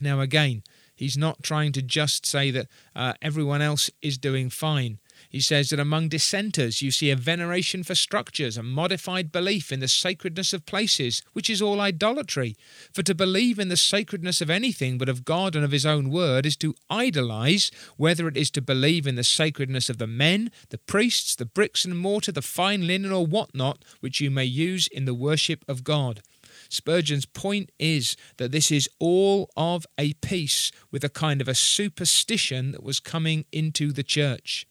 Now, 0.00 0.20
again, 0.20 0.62
he's 0.94 1.16
not 1.16 1.42
trying 1.42 1.72
to 1.72 1.82
just 1.82 2.26
say 2.26 2.50
that 2.50 2.68
uh, 2.94 3.14
everyone 3.22 3.62
else 3.62 3.90
is 4.02 4.18
doing 4.18 4.50
fine. 4.50 4.98
He 5.30 5.40
says 5.40 5.70
that 5.70 5.80
among 5.80 6.08
dissenters 6.08 6.82
you 6.82 6.90
see 6.90 7.10
a 7.10 7.16
veneration 7.16 7.82
for 7.82 7.94
structures, 7.94 8.56
a 8.56 8.62
modified 8.62 9.32
belief 9.32 9.72
in 9.72 9.80
the 9.80 9.88
sacredness 9.88 10.52
of 10.52 10.66
places, 10.66 11.22
which 11.32 11.48
is 11.48 11.62
all 11.62 11.80
idolatry. 11.80 12.56
For 12.92 13.02
to 13.02 13.14
believe 13.14 13.58
in 13.58 13.68
the 13.68 13.76
sacredness 13.76 14.40
of 14.40 14.50
anything 14.50 14.98
but 14.98 15.08
of 15.08 15.24
God 15.24 15.56
and 15.56 15.64
of 15.64 15.72
His 15.72 15.86
own 15.86 16.10
word 16.10 16.46
is 16.46 16.56
to 16.58 16.74
idolize, 16.90 17.70
whether 17.96 18.28
it 18.28 18.36
is 18.36 18.50
to 18.52 18.62
believe 18.62 19.06
in 19.06 19.16
the 19.16 19.24
sacredness 19.24 19.88
of 19.88 19.98
the 19.98 20.06
men, 20.06 20.50
the 20.70 20.78
priests, 20.78 21.34
the 21.34 21.46
bricks 21.46 21.84
and 21.84 21.98
mortar, 21.98 22.32
the 22.32 22.42
fine 22.42 22.86
linen, 22.86 23.12
or 23.12 23.26
what 23.26 23.54
not, 23.54 23.84
which 24.00 24.20
you 24.20 24.30
may 24.30 24.44
use 24.44 24.86
in 24.88 25.04
the 25.04 25.14
worship 25.14 25.64
of 25.68 25.84
God. 25.84 26.20
Spurgeon's 26.68 27.26
point 27.26 27.70
is 27.78 28.16
that 28.36 28.52
this 28.52 28.70
is 28.70 28.88
all 28.98 29.50
of 29.56 29.86
a 29.98 30.12
piece 30.14 30.72
with 30.90 31.04
a 31.04 31.08
kind 31.08 31.40
of 31.40 31.48
a 31.48 31.54
superstition 31.54 32.72
that 32.72 32.82
was 32.82 33.00
coming 33.00 33.44
into 33.52 33.92
the 33.92 34.02
church. 34.02 34.66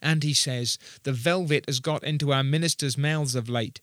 And 0.00 0.22
he 0.22 0.34
says, 0.34 0.78
the 1.02 1.12
velvet 1.12 1.64
has 1.66 1.80
got 1.80 2.04
into 2.04 2.32
our 2.32 2.44
ministers' 2.44 2.96
mouths 2.96 3.34
of 3.34 3.48
late. 3.48 3.80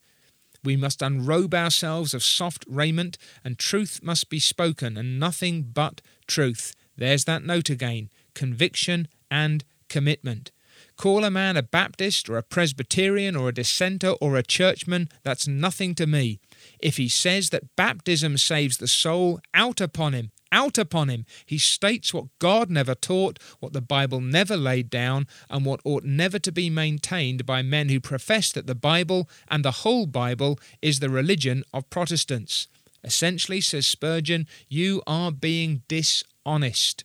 We 0.63 0.75
must 0.75 1.01
unrobe 1.01 1.53
ourselves 1.53 2.13
of 2.13 2.23
soft 2.23 2.65
raiment, 2.67 3.17
and 3.43 3.59
truth 3.59 3.99
must 4.01 4.29
be 4.29 4.39
spoken, 4.39 4.97
and 4.97 5.19
nothing 5.19 5.61
but 5.61 6.01
truth. 6.27 6.73
There's 6.97 7.25
that 7.25 7.43
note 7.43 7.69
again 7.69 8.09
conviction 8.33 9.07
and 9.29 9.63
commitment. 9.89 10.51
Call 10.97 11.25
a 11.25 11.31
man 11.31 11.57
a 11.57 11.63
Baptist 11.63 12.29
or 12.29 12.37
a 12.37 12.43
Presbyterian 12.43 13.35
or 13.35 13.49
a 13.49 13.53
dissenter 13.53 14.11
or 14.21 14.37
a 14.37 14.43
churchman, 14.43 15.09
that's 15.23 15.47
nothing 15.47 15.93
to 15.95 16.07
me. 16.07 16.39
If 16.79 16.97
he 16.97 17.09
says 17.09 17.49
that 17.49 17.75
baptism 17.75 18.37
saves 18.37 18.77
the 18.77 18.87
soul, 18.87 19.39
out 19.53 19.81
upon 19.81 20.13
him, 20.13 20.31
out 20.51 20.77
upon 20.77 21.09
him. 21.09 21.25
He 21.45 21.57
states 21.57 22.13
what 22.13 22.27
God 22.39 22.69
never 22.69 22.95
taught, 22.95 23.39
what 23.59 23.73
the 23.73 23.81
Bible 23.81 24.21
never 24.21 24.55
laid 24.55 24.89
down, 24.89 25.27
and 25.49 25.65
what 25.65 25.81
ought 25.83 26.05
never 26.05 26.39
to 26.39 26.51
be 26.51 26.69
maintained 26.69 27.45
by 27.45 27.61
men 27.61 27.89
who 27.89 27.99
profess 27.99 28.51
that 28.53 28.65
the 28.65 28.75
Bible 28.75 29.29
and 29.49 29.65
the 29.65 29.83
whole 29.83 30.05
Bible 30.05 30.57
is 30.81 30.99
the 30.99 31.09
religion 31.09 31.63
of 31.73 31.89
Protestants. 31.89 32.67
Essentially, 33.03 33.61
says 33.61 33.85
Spurgeon, 33.85 34.47
you 34.69 35.01
are 35.05 35.31
being 35.31 35.83
dishonest. 35.87 37.03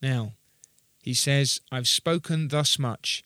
Now, 0.00 0.34
he 1.08 1.14
says, 1.14 1.62
I've 1.72 1.88
spoken 1.88 2.48
thus 2.48 2.78
much, 2.78 3.24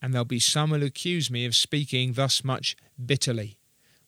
and 0.00 0.14
there'll 0.14 0.24
be 0.24 0.38
some 0.38 0.70
who'll 0.70 0.84
accuse 0.84 1.32
me 1.32 1.44
of 1.46 1.56
speaking 1.56 2.12
thus 2.12 2.44
much 2.44 2.76
bitterly. 3.04 3.58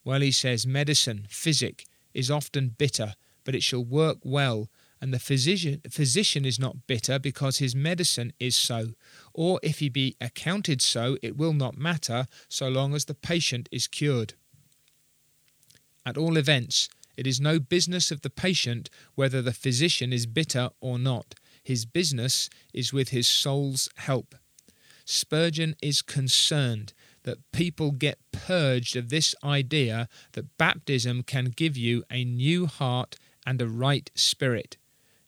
Well, 0.04 0.20
he 0.20 0.30
says, 0.30 0.64
medicine, 0.64 1.26
physic, 1.28 1.86
is 2.14 2.30
often 2.30 2.76
bitter, 2.78 3.14
but 3.42 3.56
it 3.56 3.64
shall 3.64 3.82
work 3.82 4.18
well, 4.22 4.68
and 5.00 5.12
the 5.12 5.18
physician, 5.18 5.80
physician 5.90 6.44
is 6.44 6.60
not 6.60 6.86
bitter 6.86 7.18
because 7.18 7.58
his 7.58 7.74
medicine 7.74 8.32
is 8.38 8.54
so. 8.54 8.90
Or 9.34 9.58
if 9.60 9.80
he 9.80 9.88
be 9.88 10.14
accounted 10.20 10.80
so, 10.80 11.16
it 11.20 11.36
will 11.36 11.52
not 11.52 11.76
matter 11.76 12.28
so 12.48 12.68
long 12.68 12.94
as 12.94 13.06
the 13.06 13.14
patient 13.14 13.68
is 13.72 13.88
cured. 13.88 14.34
At 16.06 16.16
all 16.16 16.36
events, 16.36 16.88
it 17.16 17.26
is 17.26 17.40
no 17.40 17.58
business 17.58 18.12
of 18.12 18.20
the 18.20 18.30
patient 18.30 18.88
whether 19.16 19.42
the 19.42 19.52
physician 19.52 20.12
is 20.12 20.26
bitter 20.26 20.70
or 20.80 20.96
not. 20.96 21.34
His 21.66 21.84
business 21.84 22.48
is 22.72 22.92
with 22.92 23.08
his 23.08 23.26
soul's 23.26 23.88
help. 23.96 24.36
Spurgeon 25.04 25.74
is 25.82 26.00
concerned 26.00 26.92
that 27.24 27.50
people 27.50 27.90
get 27.90 28.20
purged 28.30 28.94
of 28.94 29.08
this 29.08 29.34
idea 29.42 30.08
that 30.34 30.56
baptism 30.58 31.24
can 31.24 31.46
give 31.46 31.76
you 31.76 32.04
a 32.08 32.24
new 32.24 32.66
heart 32.66 33.16
and 33.44 33.60
a 33.60 33.66
right 33.66 34.08
spirit. 34.14 34.76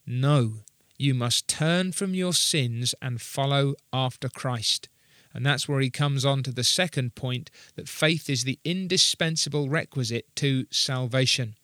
No, 0.07 0.61
you 0.97 1.13
must 1.13 1.49
turn 1.49 1.91
from 1.91 2.13
your 2.13 2.31
sins 2.31 2.95
and 3.01 3.19
follow 3.19 3.75
after 3.91 4.29
Christ. 4.29 4.87
And 5.33 5.45
that's 5.45 5.67
where 5.67 5.81
he 5.81 5.89
comes 5.89 6.23
on 6.23 6.41
to 6.43 6.53
the 6.53 6.63
second 6.63 7.15
point 7.15 7.51
that 7.75 7.89
faith 7.89 8.29
is 8.29 8.45
the 8.45 8.59
indispensable 8.63 9.67
requisite 9.67 10.33
to 10.37 10.67
salvation. 10.71 11.55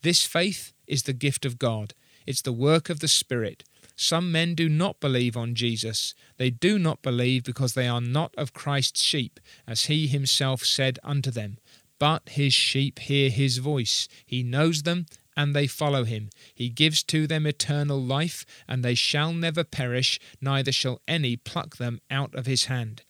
This 0.00 0.24
faith 0.24 0.72
is 0.86 1.02
the 1.02 1.12
gift 1.12 1.44
of 1.44 1.58
God, 1.58 1.92
it's 2.26 2.40
the 2.40 2.54
work 2.54 2.88
of 2.88 3.00
the 3.00 3.08
Spirit. 3.08 3.64
Some 3.96 4.32
men 4.32 4.54
do 4.54 4.68
not 4.68 5.00
believe 5.00 5.36
on 5.36 5.54
Jesus. 5.54 6.14
They 6.36 6.50
do 6.50 6.78
not 6.78 7.02
believe 7.02 7.44
because 7.44 7.74
they 7.74 7.86
are 7.86 8.00
not 8.00 8.34
of 8.36 8.52
Christ's 8.52 9.02
sheep, 9.02 9.40
as 9.66 9.86
he 9.86 10.06
himself 10.06 10.64
said 10.64 10.98
unto 11.04 11.30
them. 11.30 11.58
But 11.98 12.28
his 12.30 12.52
sheep 12.52 12.98
hear 12.98 13.30
his 13.30 13.58
voice. 13.58 14.08
He 14.26 14.42
knows 14.42 14.82
them, 14.82 15.06
and 15.36 15.54
they 15.54 15.66
follow 15.66 16.04
him. 16.04 16.30
He 16.54 16.68
gives 16.68 17.02
to 17.04 17.26
them 17.26 17.46
eternal 17.46 18.00
life, 18.00 18.44
and 18.68 18.84
they 18.84 18.94
shall 18.94 19.32
never 19.32 19.64
perish, 19.64 20.18
neither 20.40 20.72
shall 20.72 21.00
any 21.06 21.36
pluck 21.36 21.76
them 21.76 22.00
out 22.10 22.34
of 22.34 22.46
his 22.46 22.64
hand. 22.64 23.02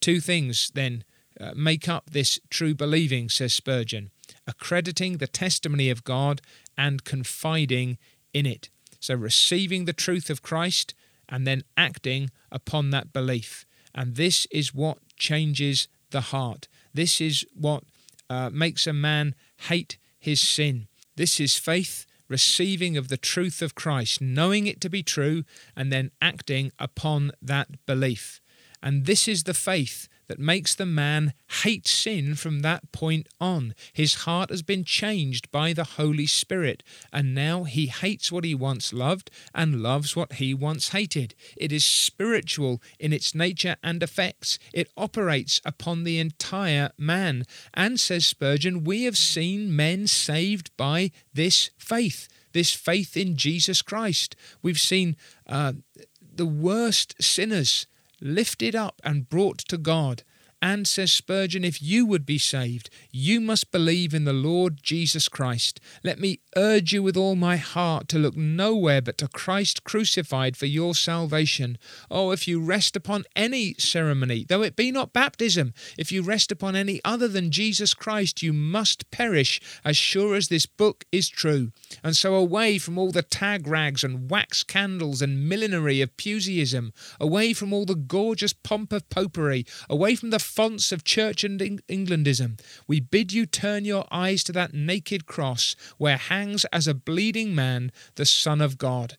Two 0.00 0.20
things, 0.20 0.70
then, 0.74 1.04
uh, 1.40 1.52
make 1.54 1.88
up 1.88 2.10
this 2.10 2.38
true 2.50 2.74
believing, 2.74 3.28
says 3.28 3.54
Spurgeon 3.54 4.10
accrediting 4.46 5.18
the 5.18 5.26
testimony 5.26 5.90
of 5.90 6.04
God 6.04 6.40
and 6.76 7.04
confiding 7.04 7.98
in 8.32 8.46
it. 8.46 8.70
So, 9.00 9.14
receiving 9.14 9.84
the 9.84 9.92
truth 9.92 10.30
of 10.30 10.42
Christ 10.42 10.94
and 11.28 11.46
then 11.46 11.62
acting 11.76 12.30
upon 12.50 12.90
that 12.90 13.12
belief. 13.12 13.66
And 13.94 14.16
this 14.16 14.46
is 14.50 14.74
what 14.74 14.98
changes 15.16 15.88
the 16.10 16.20
heart. 16.20 16.68
This 16.94 17.20
is 17.20 17.44
what 17.54 17.84
uh, 18.28 18.50
makes 18.52 18.86
a 18.86 18.92
man 18.92 19.34
hate 19.68 19.98
his 20.18 20.40
sin. 20.40 20.88
This 21.16 21.40
is 21.40 21.56
faith, 21.56 22.06
receiving 22.28 22.96
of 22.96 23.08
the 23.08 23.16
truth 23.16 23.62
of 23.62 23.74
Christ, 23.74 24.20
knowing 24.20 24.66
it 24.66 24.80
to 24.82 24.90
be 24.90 25.02
true, 25.02 25.44
and 25.74 25.92
then 25.92 26.10
acting 26.20 26.72
upon 26.78 27.32
that 27.40 27.86
belief. 27.86 28.40
And 28.82 29.06
this 29.06 29.26
is 29.26 29.44
the 29.44 29.54
faith 29.54 30.08
that 30.28 30.38
makes 30.38 30.74
the 30.74 30.86
man 30.86 31.32
hate 31.62 31.86
sin 31.86 32.34
from 32.34 32.60
that 32.60 32.92
point 32.92 33.28
on. 33.40 33.74
His 33.92 34.14
heart 34.26 34.50
has 34.50 34.62
been 34.62 34.84
changed 34.84 35.50
by 35.50 35.72
the 35.72 35.84
Holy 35.84 36.26
Spirit, 36.26 36.82
and 37.12 37.34
now 37.34 37.64
he 37.64 37.86
hates 37.86 38.32
what 38.32 38.44
he 38.44 38.54
once 38.54 38.92
loved 38.92 39.30
and 39.54 39.82
loves 39.82 40.16
what 40.16 40.34
he 40.34 40.54
once 40.54 40.90
hated. 40.90 41.34
It 41.56 41.72
is 41.72 41.84
spiritual 41.84 42.82
in 42.98 43.12
its 43.12 43.34
nature 43.34 43.76
and 43.82 44.02
effects. 44.02 44.58
It 44.72 44.90
operates 44.96 45.60
upon 45.64 46.04
the 46.04 46.18
entire 46.18 46.90
man. 46.98 47.44
And, 47.74 47.98
says 48.00 48.26
Spurgeon, 48.26 48.84
we 48.84 49.04
have 49.04 49.16
seen 49.16 49.74
men 49.74 50.06
saved 50.06 50.70
by 50.76 51.10
this 51.32 51.70
faith, 51.78 52.28
this 52.52 52.72
faith 52.72 53.16
in 53.16 53.36
Jesus 53.36 53.82
Christ. 53.82 54.36
We've 54.62 54.80
seen 54.80 55.16
uh, 55.46 55.74
the 56.20 56.46
worst 56.46 57.14
sinners 57.22 57.86
lifted 58.20 58.74
up 58.74 59.00
and 59.04 59.28
brought 59.28 59.58
to 59.58 59.78
God. 59.78 60.22
And, 60.62 60.88
says 60.88 61.12
Spurgeon, 61.12 61.64
if 61.64 61.82
you 61.82 62.06
would 62.06 62.24
be 62.24 62.38
saved, 62.38 62.88
you 63.10 63.40
must 63.40 63.70
believe 63.70 64.14
in 64.14 64.24
the 64.24 64.32
Lord 64.32 64.82
Jesus 64.82 65.28
Christ. 65.28 65.80
Let 66.02 66.18
me 66.18 66.40
urge 66.56 66.92
you 66.94 67.02
with 67.02 67.16
all 67.16 67.36
my 67.36 67.56
heart 67.56 68.08
to 68.08 68.18
look 68.18 68.36
nowhere 68.36 69.02
but 69.02 69.18
to 69.18 69.28
Christ 69.28 69.84
crucified 69.84 70.56
for 70.56 70.64
your 70.64 70.94
salvation. 70.94 71.76
Oh, 72.10 72.30
if 72.30 72.48
you 72.48 72.60
rest 72.60 72.96
upon 72.96 73.24
any 73.36 73.74
ceremony, 73.74 74.46
though 74.48 74.62
it 74.62 74.76
be 74.76 74.90
not 74.90 75.12
baptism, 75.12 75.74
if 75.98 76.10
you 76.10 76.22
rest 76.22 76.50
upon 76.50 76.74
any 76.74 77.00
other 77.04 77.28
than 77.28 77.50
Jesus 77.50 77.92
Christ, 77.92 78.42
you 78.42 78.54
must 78.54 79.10
perish, 79.10 79.60
as 79.84 79.96
sure 79.96 80.34
as 80.34 80.48
this 80.48 80.64
book 80.64 81.04
is 81.12 81.28
true. 81.28 81.70
And 82.02 82.16
so 82.16 82.34
away 82.34 82.78
from 82.78 82.96
all 82.98 83.10
the 83.10 83.22
tag 83.22 83.66
rags 83.66 84.02
and 84.02 84.30
wax 84.30 84.62
candles 84.62 85.20
and 85.20 85.48
millinery 85.48 86.00
of 86.00 86.16
Puseyism, 86.16 86.92
away 87.20 87.52
from 87.52 87.74
all 87.74 87.84
the 87.84 87.94
gorgeous 87.94 88.54
pomp 88.54 88.92
of 88.92 89.08
popery, 89.10 89.66
away 89.90 90.14
from 90.14 90.30
the 90.30 90.45
fonts 90.46 90.92
of 90.92 91.04
Church 91.04 91.44
and 91.44 91.60
Englandism, 91.60 92.58
we 92.86 93.00
bid 93.00 93.32
you 93.32 93.44
turn 93.44 93.84
your 93.84 94.06
eyes 94.10 94.42
to 94.44 94.52
that 94.52 94.72
naked 94.72 95.26
cross 95.26 95.76
where 95.98 96.16
hangs 96.16 96.64
as 96.66 96.86
a 96.86 96.94
bleeding 96.94 97.54
man 97.54 97.92
the 98.14 98.24
Son 98.24 98.60
of 98.60 98.78
God. 98.78 99.18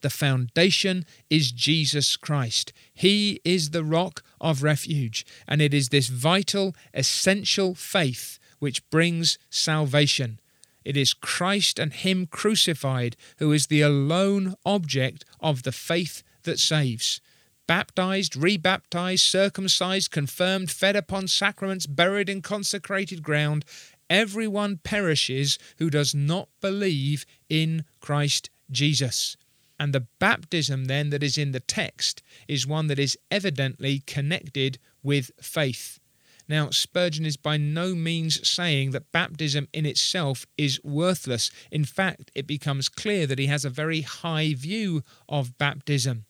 The 0.00 0.10
foundation 0.10 1.04
is 1.28 1.52
Jesus 1.52 2.16
Christ. 2.16 2.72
He 2.94 3.40
is 3.44 3.70
the 3.70 3.84
rock 3.84 4.22
of 4.40 4.62
refuge, 4.62 5.26
and 5.46 5.60
it 5.60 5.74
is 5.74 5.88
this 5.88 6.08
vital, 6.08 6.74
essential 6.94 7.74
faith 7.74 8.38
which 8.58 8.88
brings 8.90 9.38
salvation. 9.50 10.40
It 10.84 10.96
is 10.96 11.14
Christ 11.14 11.78
and 11.78 11.92
Him 11.92 12.26
crucified 12.26 13.16
who 13.38 13.52
is 13.52 13.66
the 13.66 13.82
alone 13.82 14.54
object 14.64 15.24
of 15.40 15.64
the 15.64 15.72
faith 15.72 16.22
that 16.44 16.58
saves. 16.58 17.20
Baptized, 17.68 18.34
rebaptized, 18.34 19.22
circumcised, 19.22 20.10
confirmed, 20.10 20.70
fed 20.70 20.96
upon 20.96 21.28
sacraments, 21.28 21.86
buried 21.86 22.30
in 22.30 22.40
consecrated 22.40 23.22
ground, 23.22 23.62
everyone 24.08 24.78
perishes 24.78 25.58
who 25.76 25.90
does 25.90 26.14
not 26.14 26.48
believe 26.62 27.26
in 27.50 27.84
Christ 28.00 28.48
Jesus. 28.70 29.36
And 29.78 29.92
the 29.92 30.06
baptism, 30.18 30.86
then, 30.86 31.10
that 31.10 31.22
is 31.22 31.36
in 31.36 31.52
the 31.52 31.60
text 31.60 32.22
is 32.48 32.66
one 32.66 32.86
that 32.86 32.98
is 32.98 33.18
evidently 33.30 33.98
connected 34.06 34.78
with 35.02 35.30
faith. 35.38 36.00
Now, 36.48 36.70
Spurgeon 36.70 37.26
is 37.26 37.36
by 37.36 37.58
no 37.58 37.94
means 37.94 38.48
saying 38.48 38.92
that 38.92 39.12
baptism 39.12 39.68
in 39.74 39.84
itself 39.84 40.46
is 40.56 40.82
worthless. 40.82 41.50
In 41.70 41.84
fact, 41.84 42.30
it 42.34 42.46
becomes 42.46 42.88
clear 42.88 43.26
that 43.26 43.38
he 43.38 43.46
has 43.46 43.66
a 43.66 43.70
very 43.70 44.00
high 44.00 44.54
view 44.54 45.02
of 45.28 45.58
baptism. 45.58 46.24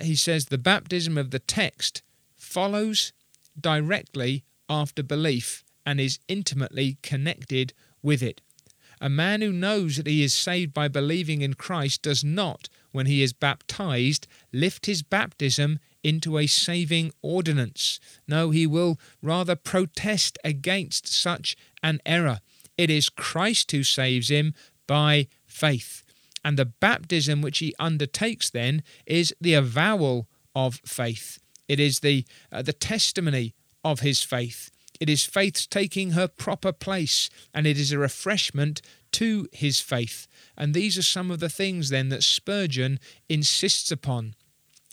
He 0.00 0.14
says 0.14 0.46
the 0.46 0.58
baptism 0.58 1.18
of 1.18 1.30
the 1.30 1.38
text 1.38 2.02
follows 2.36 3.12
directly 3.58 4.44
after 4.68 5.02
belief 5.02 5.64
and 5.84 6.00
is 6.00 6.18
intimately 6.28 6.98
connected 7.02 7.72
with 8.02 8.22
it. 8.22 8.40
A 9.00 9.08
man 9.10 9.42
who 9.42 9.52
knows 9.52 9.96
that 9.96 10.06
he 10.06 10.22
is 10.22 10.34
saved 10.34 10.72
by 10.72 10.88
believing 10.88 11.42
in 11.42 11.54
Christ 11.54 12.02
does 12.02 12.24
not, 12.24 12.68
when 12.92 13.06
he 13.06 13.22
is 13.22 13.34
baptized, 13.34 14.26
lift 14.52 14.86
his 14.86 15.02
baptism 15.02 15.78
into 16.02 16.38
a 16.38 16.46
saving 16.46 17.12
ordinance. 17.20 18.00
No, 18.26 18.50
he 18.50 18.66
will 18.66 18.98
rather 19.20 19.54
protest 19.54 20.38
against 20.44 21.06
such 21.06 21.56
an 21.82 22.00
error. 22.06 22.40
It 22.78 22.88
is 22.90 23.10
Christ 23.10 23.72
who 23.72 23.82
saves 23.82 24.30
him 24.30 24.54
by 24.86 25.28
faith. 25.46 26.02
And 26.46 26.56
the 26.56 26.64
baptism 26.64 27.42
which 27.42 27.58
he 27.58 27.74
undertakes 27.80 28.50
then 28.50 28.84
is 29.04 29.34
the 29.40 29.54
avowal 29.54 30.28
of 30.54 30.80
faith. 30.86 31.40
It 31.66 31.80
is 31.80 31.98
the, 31.98 32.24
uh, 32.52 32.62
the 32.62 32.72
testimony 32.72 33.56
of 33.82 33.98
his 33.98 34.22
faith. 34.22 34.70
It 35.00 35.10
is 35.10 35.24
faith's 35.24 35.66
taking 35.66 36.12
her 36.12 36.28
proper 36.28 36.70
place, 36.70 37.30
and 37.52 37.66
it 37.66 37.76
is 37.76 37.90
a 37.90 37.98
refreshment 37.98 38.80
to 39.10 39.48
his 39.50 39.80
faith. 39.80 40.28
And 40.56 40.72
these 40.72 40.96
are 40.96 41.02
some 41.02 41.32
of 41.32 41.40
the 41.40 41.48
things 41.48 41.88
then 41.88 42.10
that 42.10 42.22
Spurgeon 42.22 43.00
insists 43.28 43.90
upon. 43.90 44.36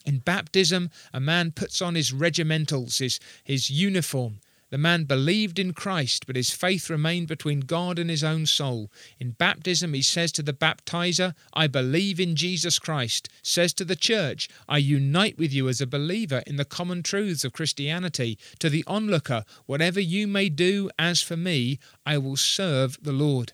In 0.07 0.17
baptism, 0.17 0.89
a 1.13 1.19
man 1.19 1.51
puts 1.51 1.83
on 1.83 1.93
his 1.93 2.11
regimentals, 2.11 2.97
his, 2.97 3.19
his 3.43 3.69
uniform, 3.69 4.39
the 4.73 4.79
man 4.79 5.03
believed 5.03 5.59
in 5.59 5.71
Christ, 5.71 6.25
but 6.25 6.35
his 6.35 6.49
faith 6.49 6.89
remained 6.89 7.27
between 7.27 7.59
God 7.59 7.99
and 7.99 8.09
his 8.09 8.23
own 8.23 8.47
soul. 8.47 8.91
In 9.19 9.29
baptism, 9.29 9.93
he 9.93 10.01
says 10.01 10.31
to 10.31 10.41
the 10.41 10.51
baptizer, 10.51 11.35
I 11.53 11.67
believe 11.67 12.19
in 12.19 12.35
Jesus 12.35 12.79
Christ. 12.79 13.29
Says 13.43 13.71
to 13.75 13.85
the 13.85 13.95
church, 13.95 14.49
I 14.67 14.79
unite 14.79 15.37
with 15.37 15.53
you 15.53 15.69
as 15.69 15.79
a 15.79 15.85
believer 15.85 16.41
in 16.47 16.55
the 16.55 16.65
common 16.65 17.03
truths 17.03 17.43
of 17.43 17.53
Christianity. 17.53 18.39
To 18.57 18.67
the 18.67 18.83
onlooker, 18.87 19.45
whatever 19.67 19.99
you 19.99 20.25
may 20.25 20.49
do, 20.49 20.89
as 20.97 21.21
for 21.21 21.37
me, 21.37 21.77
I 22.03 22.17
will 22.17 22.35
serve 22.35 22.97
the 22.99 23.13
Lord. 23.13 23.53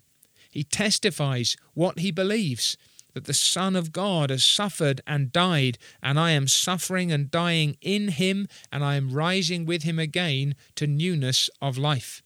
He 0.50 0.64
testifies 0.64 1.58
what 1.74 2.00
he 2.00 2.12
believes 2.12 2.78
that 3.14 3.26
the 3.26 3.34
Son 3.34 3.76
of 3.76 3.92
God 3.92 4.30
has 4.30 4.44
suffered 4.44 5.02
and 5.08 5.32
died, 5.32 5.78
and 6.02 6.20
I 6.20 6.32
am 6.32 6.48
suffering 6.48 7.12
and 7.12 7.32
dying 7.32 7.78
in 7.82 8.10
him, 8.10 8.48
and 8.72 8.84
I 8.84 8.96
am 8.96 9.12
rising 9.12 9.66
with 9.66 9.84
him 9.84 10.00
again 10.00 10.56
to 10.76 10.88
newness 10.88 11.50
of 11.62 11.78
life. 11.78 12.22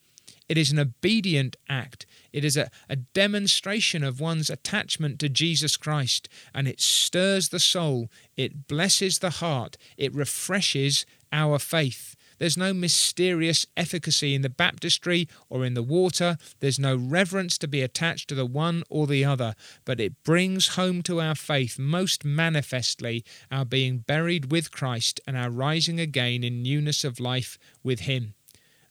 It 0.50 0.58
is 0.58 0.72
an 0.72 0.80
obedient 0.80 1.56
act. 1.70 2.06
It 2.32 2.44
is 2.44 2.58
a, 2.58 2.70
a 2.90 2.96
demonstration 2.96 4.04
of 4.04 4.20
one's 4.20 4.50
attachment 4.50 5.20
to 5.20 5.30
Jesus 5.30 5.78
Christ, 5.78 6.28
and 6.54 6.68
it 6.68 6.82
stirs 6.82 7.50
the 7.50 7.60
soul, 7.60 8.10
it 8.36 8.68
blesses 8.68 9.20
the 9.20 9.30
heart, 9.30 9.78
it 9.98 10.14
refreshes 10.14 11.06
our 11.32 11.60
faith. 11.60 12.16
There's 12.38 12.58
no 12.58 12.74
mysterious 12.74 13.66
efficacy 13.78 14.36
in 14.36 14.42
the 14.42 14.50
baptistry 14.50 15.28
or 15.50 15.66
in 15.66 15.74
the 15.74 15.84
water. 15.84 16.38
There's 16.60 16.80
no 16.80 16.96
reverence 16.96 17.58
to 17.60 17.68
be 17.68 17.82
attached 17.82 18.30
to 18.30 18.36
the 18.36 18.46
one 18.46 18.84
or 18.90 19.08
the 19.08 19.26
other, 19.26 19.56
but 19.86 20.00
it 20.00 20.24
brings 20.24 20.70
home 20.70 21.02
to 21.04 21.22
our 21.22 21.36
faith 21.36 21.78
most 21.80 22.26
manifestly 22.26 23.24
our 23.52 23.66
being 23.66 24.00
buried 24.00 24.52
with 24.52 24.72
Christ 24.72 25.20
and 25.28 25.38
our 25.38 25.50
rising 25.50 26.00
again 26.00 26.44
in 26.44 26.64
newness 26.64 27.04
of 27.04 27.20
life 27.20 27.58
with 27.84 28.02
Him. 28.02 28.34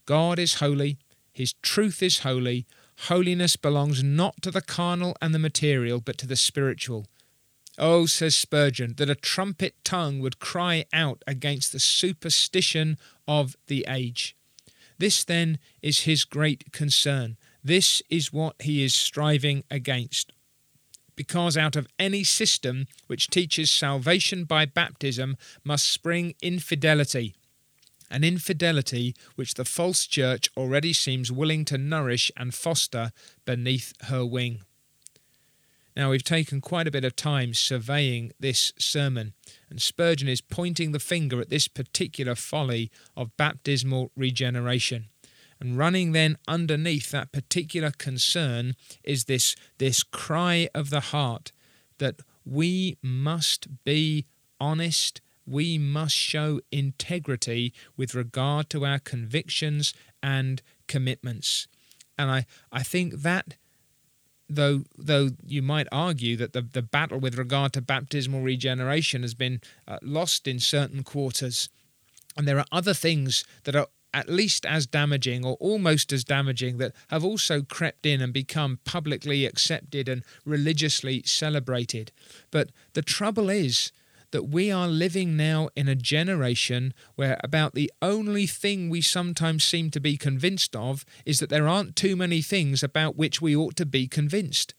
God 0.06 0.38
is 0.38 0.54
holy, 0.54 0.98
His 1.32 1.54
truth 1.62 2.02
is 2.02 2.20
holy. 2.20 2.66
Holiness 3.08 3.56
belongs 3.56 4.02
not 4.02 4.40
to 4.42 4.50
the 4.50 4.60
carnal 4.60 5.16
and 5.20 5.34
the 5.34 5.38
material, 5.38 6.00
but 6.00 6.18
to 6.18 6.26
the 6.26 6.36
spiritual. 6.36 7.06
Oh, 7.78 8.06
says 8.06 8.36
Spurgeon, 8.36 8.94
that 8.96 9.08
a 9.08 9.14
trumpet 9.14 9.74
tongue 9.84 10.20
would 10.20 10.38
cry 10.38 10.84
out 10.92 11.22
against 11.26 11.72
the 11.72 11.80
superstition 11.80 12.98
of 13.26 13.56
the 13.66 13.86
age. 13.88 14.36
This, 14.98 15.24
then, 15.24 15.58
is 15.80 16.00
his 16.00 16.24
great 16.24 16.72
concern. 16.72 17.36
This 17.64 18.02
is 18.10 18.32
what 18.32 18.56
he 18.60 18.84
is 18.84 18.94
striving 18.94 19.64
against. 19.70 20.32
Because 21.16 21.56
out 21.56 21.76
of 21.76 21.88
any 21.98 22.24
system 22.24 22.86
which 23.06 23.28
teaches 23.28 23.70
salvation 23.70 24.44
by 24.44 24.66
baptism 24.66 25.36
must 25.64 25.88
spring 25.88 26.34
infidelity, 26.42 27.34
an 28.10 28.24
infidelity 28.24 29.14
which 29.34 29.54
the 29.54 29.64
false 29.64 30.06
church 30.06 30.50
already 30.56 30.92
seems 30.92 31.32
willing 31.32 31.64
to 31.64 31.78
nourish 31.78 32.30
and 32.36 32.54
foster 32.54 33.12
beneath 33.44 33.94
her 34.02 34.24
wing. 34.24 34.60
Now, 35.94 36.10
we've 36.10 36.24
taken 36.24 36.60
quite 36.60 36.86
a 36.86 36.90
bit 36.90 37.04
of 37.04 37.16
time 37.16 37.52
surveying 37.52 38.32
this 38.40 38.72
sermon, 38.78 39.34
and 39.68 39.80
Spurgeon 39.80 40.28
is 40.28 40.40
pointing 40.40 40.92
the 40.92 40.98
finger 40.98 41.40
at 41.40 41.50
this 41.50 41.68
particular 41.68 42.34
folly 42.34 42.90
of 43.14 43.36
baptismal 43.36 44.10
regeneration. 44.16 45.06
And 45.60 45.76
running 45.76 46.12
then 46.12 46.38
underneath 46.48 47.10
that 47.10 47.30
particular 47.30 47.92
concern 47.96 48.74
is 49.04 49.24
this, 49.24 49.54
this 49.78 50.02
cry 50.02 50.68
of 50.74 50.90
the 50.90 51.00
heart 51.00 51.52
that 51.98 52.16
we 52.44 52.96
must 53.02 53.84
be 53.84 54.26
honest, 54.58 55.20
we 55.46 55.78
must 55.78 56.16
show 56.16 56.60
integrity 56.72 57.72
with 57.96 58.14
regard 58.14 58.70
to 58.70 58.84
our 58.84 58.98
convictions 58.98 59.92
and 60.22 60.62
commitments. 60.88 61.68
And 62.18 62.30
I, 62.30 62.46
I 62.72 62.82
think 62.82 63.22
that 63.22 63.56
though 64.54 64.84
though 64.96 65.30
you 65.46 65.62
might 65.62 65.86
argue 65.90 66.36
that 66.36 66.52
the, 66.52 66.62
the 66.62 66.82
battle 66.82 67.18
with 67.18 67.38
regard 67.38 67.72
to 67.72 67.80
baptismal 67.80 68.40
regeneration 68.40 69.22
has 69.22 69.34
been 69.34 69.60
uh, 69.88 69.98
lost 70.02 70.46
in 70.46 70.58
certain 70.58 71.02
quarters. 71.02 71.68
And 72.36 72.48
there 72.48 72.58
are 72.58 72.66
other 72.72 72.94
things 72.94 73.44
that 73.64 73.76
are 73.76 73.88
at 74.14 74.28
least 74.28 74.66
as 74.66 74.86
damaging 74.86 75.44
or 75.44 75.54
almost 75.54 76.12
as 76.12 76.24
damaging 76.24 76.78
that 76.78 76.92
have 77.08 77.24
also 77.24 77.62
crept 77.62 78.04
in 78.04 78.20
and 78.20 78.32
become 78.32 78.78
publicly 78.84 79.46
accepted 79.46 80.08
and 80.08 80.22
religiously 80.44 81.22
celebrated. 81.24 82.12
But 82.50 82.70
the 82.92 83.02
trouble 83.02 83.48
is 83.48 83.90
that 84.32 84.48
we 84.48 84.70
are 84.70 84.88
living 84.88 85.36
now 85.36 85.68
in 85.76 85.88
a 85.88 85.94
generation 85.94 86.92
where 87.14 87.38
about 87.44 87.74
the 87.74 87.92
only 88.02 88.46
thing 88.46 88.90
we 88.90 89.00
sometimes 89.00 89.64
seem 89.64 89.90
to 89.90 90.00
be 90.00 90.16
convinced 90.16 90.74
of 90.74 91.04
is 91.24 91.38
that 91.38 91.50
there 91.50 91.68
aren't 91.68 91.96
too 91.96 92.16
many 92.16 92.42
things 92.42 92.82
about 92.82 93.16
which 93.16 93.40
we 93.40 93.54
ought 93.54 93.76
to 93.76 93.86
be 93.86 94.08
convinced. 94.08 94.74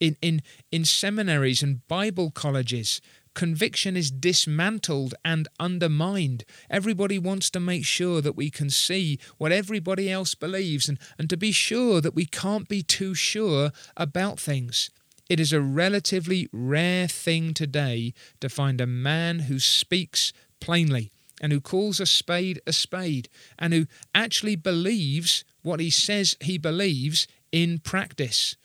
In, 0.00 0.16
in, 0.20 0.42
in 0.72 0.84
seminaries 0.84 1.62
and 1.62 1.86
Bible 1.86 2.30
colleges, 2.30 3.00
conviction 3.34 3.96
is 3.96 4.10
dismantled 4.10 5.14
and 5.24 5.48
undermined. 5.60 6.44
Everybody 6.70 7.18
wants 7.18 7.50
to 7.50 7.60
make 7.60 7.84
sure 7.84 8.20
that 8.20 8.36
we 8.36 8.50
can 8.50 8.70
see 8.70 9.18
what 9.38 9.52
everybody 9.52 10.10
else 10.10 10.34
believes 10.34 10.88
and, 10.88 10.98
and 11.18 11.28
to 11.30 11.36
be 11.36 11.52
sure 11.52 12.00
that 12.00 12.14
we 12.14 12.26
can't 12.26 12.68
be 12.68 12.82
too 12.82 13.14
sure 13.14 13.70
about 13.96 14.40
things. 14.40 14.90
It 15.28 15.40
is 15.40 15.52
a 15.52 15.60
relatively 15.60 16.48
rare 16.52 17.08
thing 17.08 17.54
today 17.54 18.12
to 18.40 18.48
find 18.48 18.80
a 18.80 18.86
man 18.86 19.40
who 19.40 19.58
speaks 19.58 20.32
plainly 20.60 21.12
and 21.40 21.52
who 21.52 21.60
calls 21.60 21.98
a 21.98 22.06
spade 22.06 22.60
a 22.66 22.72
spade 22.72 23.28
and 23.58 23.72
who 23.72 23.86
actually 24.14 24.56
believes 24.56 25.44
what 25.62 25.80
he 25.80 25.90
says 25.90 26.36
he 26.40 26.58
believes 26.58 27.26
in 27.52 27.78
practice. 27.78 28.56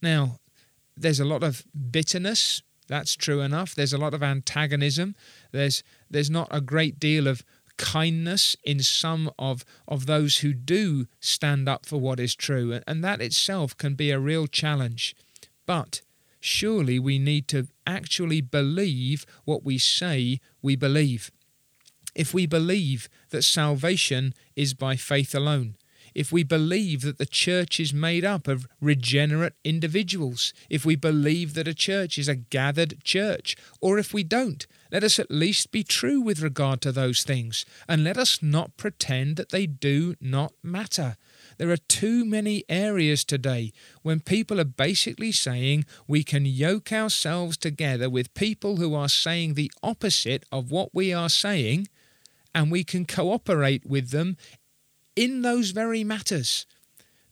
Now, 0.00 0.38
there's 0.96 1.20
a 1.20 1.24
lot 1.24 1.42
of 1.42 1.64
bitterness. 1.90 2.62
That's 2.88 3.16
true 3.16 3.40
enough. 3.40 3.74
There's 3.74 3.92
a 3.92 3.98
lot 3.98 4.14
of 4.14 4.22
antagonism. 4.22 5.16
There's 5.52 5.82
there's 6.08 6.30
not 6.30 6.48
a 6.50 6.60
great 6.60 7.00
deal 7.00 7.26
of 7.26 7.44
kindness 7.78 8.56
in 8.64 8.80
some 8.80 9.30
of, 9.38 9.64
of 9.86 10.06
those 10.06 10.38
who 10.38 10.54
do 10.54 11.06
stand 11.20 11.68
up 11.68 11.84
for 11.84 11.98
what 11.98 12.20
is 12.20 12.34
true, 12.34 12.80
and 12.86 13.04
that 13.04 13.20
itself 13.20 13.76
can 13.76 13.94
be 13.94 14.10
a 14.10 14.18
real 14.18 14.46
challenge. 14.46 15.14
But 15.66 16.00
surely 16.40 16.98
we 16.98 17.18
need 17.18 17.48
to 17.48 17.68
actually 17.86 18.40
believe 18.40 19.26
what 19.44 19.64
we 19.64 19.78
say 19.78 20.40
we 20.62 20.76
believe. 20.76 21.30
If 22.14 22.32
we 22.32 22.46
believe 22.46 23.08
that 23.30 23.42
salvation 23.42 24.32
is 24.54 24.72
by 24.72 24.96
faith 24.96 25.34
alone, 25.34 25.76
if 26.14 26.32
we 26.32 26.44
believe 26.44 27.02
that 27.02 27.18
the 27.18 27.26
church 27.26 27.78
is 27.78 27.92
made 27.92 28.24
up 28.24 28.48
of 28.48 28.66
regenerate 28.80 29.52
individuals, 29.64 30.54
if 30.70 30.82
we 30.86 30.96
believe 30.96 31.52
that 31.52 31.68
a 31.68 31.74
church 31.74 32.16
is 32.16 32.26
a 32.26 32.34
gathered 32.34 33.04
church, 33.04 33.54
or 33.82 33.98
if 33.98 34.14
we 34.14 34.24
don't, 34.24 34.66
let 34.90 35.04
us 35.04 35.18
at 35.18 35.30
least 35.30 35.72
be 35.72 35.84
true 35.84 36.22
with 36.22 36.40
regard 36.40 36.80
to 36.80 36.90
those 36.90 37.22
things, 37.22 37.66
and 37.86 38.02
let 38.02 38.16
us 38.16 38.42
not 38.42 38.78
pretend 38.78 39.36
that 39.36 39.50
they 39.50 39.66
do 39.66 40.14
not 40.18 40.54
matter. 40.62 41.16
There 41.58 41.70
are 41.70 41.76
too 41.76 42.24
many 42.24 42.64
areas 42.68 43.24
today 43.24 43.72
when 44.02 44.20
people 44.20 44.60
are 44.60 44.64
basically 44.64 45.32
saying 45.32 45.86
we 46.06 46.22
can 46.22 46.44
yoke 46.44 46.92
ourselves 46.92 47.56
together 47.56 48.10
with 48.10 48.34
people 48.34 48.76
who 48.76 48.94
are 48.94 49.08
saying 49.08 49.54
the 49.54 49.72
opposite 49.82 50.44
of 50.52 50.70
what 50.70 50.94
we 50.94 51.12
are 51.14 51.30
saying, 51.30 51.88
and 52.54 52.70
we 52.70 52.84
can 52.84 53.06
cooperate 53.06 53.86
with 53.86 54.10
them 54.10 54.36
in 55.14 55.42
those 55.42 55.70
very 55.70 56.04
matters. 56.04 56.66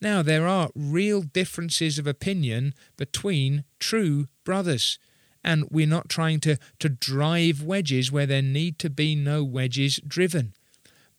Now, 0.00 0.22
there 0.22 0.46
are 0.46 0.70
real 0.74 1.22
differences 1.22 1.98
of 1.98 2.06
opinion 2.06 2.74
between 2.96 3.64
true 3.78 4.28
brothers, 4.44 4.98
and 5.42 5.68
we're 5.70 5.86
not 5.86 6.08
trying 6.08 6.40
to, 6.40 6.56
to 6.78 6.88
drive 6.88 7.62
wedges 7.62 8.10
where 8.10 8.26
there 8.26 8.42
need 8.42 8.78
to 8.80 8.90
be 8.90 9.14
no 9.14 9.44
wedges 9.44 10.00
driven. 10.06 10.54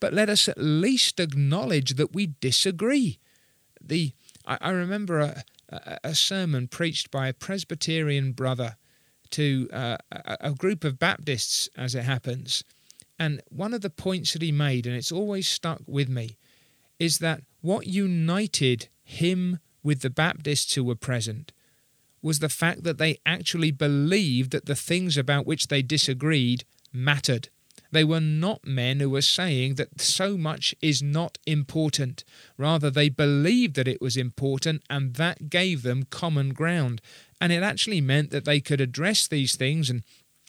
But 0.06 0.14
let 0.14 0.30
us 0.30 0.48
at 0.48 0.60
least 0.60 1.20
acknowledge 1.20 1.96
that 1.96 2.14
we 2.14 2.36
disagree. 2.40 3.18
The 3.82 4.14
I, 4.46 4.60
I 4.62 4.70
remember 4.70 5.20
a, 5.20 5.44
a, 5.68 5.98
a, 6.04 6.14
sermon 6.14 6.68
preached 6.68 7.10
by 7.10 7.28
a 7.28 7.34
Presbyterian 7.34 8.32
brother 8.34 8.76
to 9.32 9.68
uh, 9.74 9.98
a, 10.12 10.38
a 10.42 10.52
group 10.52 10.84
of 10.84 11.00
Baptists, 11.00 11.70
as 11.76 11.96
it 11.96 12.04
happens, 12.04 12.64
and 13.18 13.42
one 13.50 13.74
of 13.74 13.82
the 13.82 13.90
points 13.90 14.34
that 14.34 14.44
he 14.44 14.52
made, 14.52 14.86
and 14.86 14.96
it's 14.96 15.12
always 15.12 15.48
stuck 15.48 15.82
with 15.88 16.08
me, 16.08 16.38
is 17.00 17.18
that 17.18 17.42
what 17.62 17.88
united 17.88 18.90
him 19.04 19.58
with 19.82 20.02
the 20.02 20.12
Baptists 20.12 20.76
who 20.76 20.84
were 20.84 20.94
present 20.94 21.52
was 22.22 22.38
the 22.38 22.48
fact 22.48 22.84
that 22.84 23.00
they 23.00 23.18
actually 23.26 23.72
believed 23.72 24.52
that 24.52 24.68
the 24.68 24.76
things 24.76 25.18
about 25.18 25.48
which 25.48 25.70
they 25.70 25.82
disagreed 25.82 26.64
mattered. 26.94 27.50
They 27.96 28.04
were 28.04 28.20
not 28.20 28.68
men 28.68 29.00
who 29.00 29.10
were 29.10 29.22
saying 29.22 29.76
that 29.76 30.02
so 30.02 30.36
much 30.36 30.76
is 30.82 31.02
not 31.02 31.38
important. 31.48 32.26
Rather, 32.58 32.90
they 32.92 33.08
believed 33.08 33.78
that 33.78 33.88
it 33.88 34.02
was 34.02 34.18
important, 34.18 34.84
and 34.90 35.14
that 35.14 35.50
gave 35.50 35.82
them 35.82 36.04
common 36.10 36.50
ground. 36.50 37.00
And 37.40 37.54
it 37.54 37.64
actually 37.64 38.02
meant 38.02 38.32
that 38.32 38.44
they 38.44 38.60
could 38.60 38.82
address 38.82 39.30
these 39.30 39.56
things 39.56 39.90
and, 39.90 40.04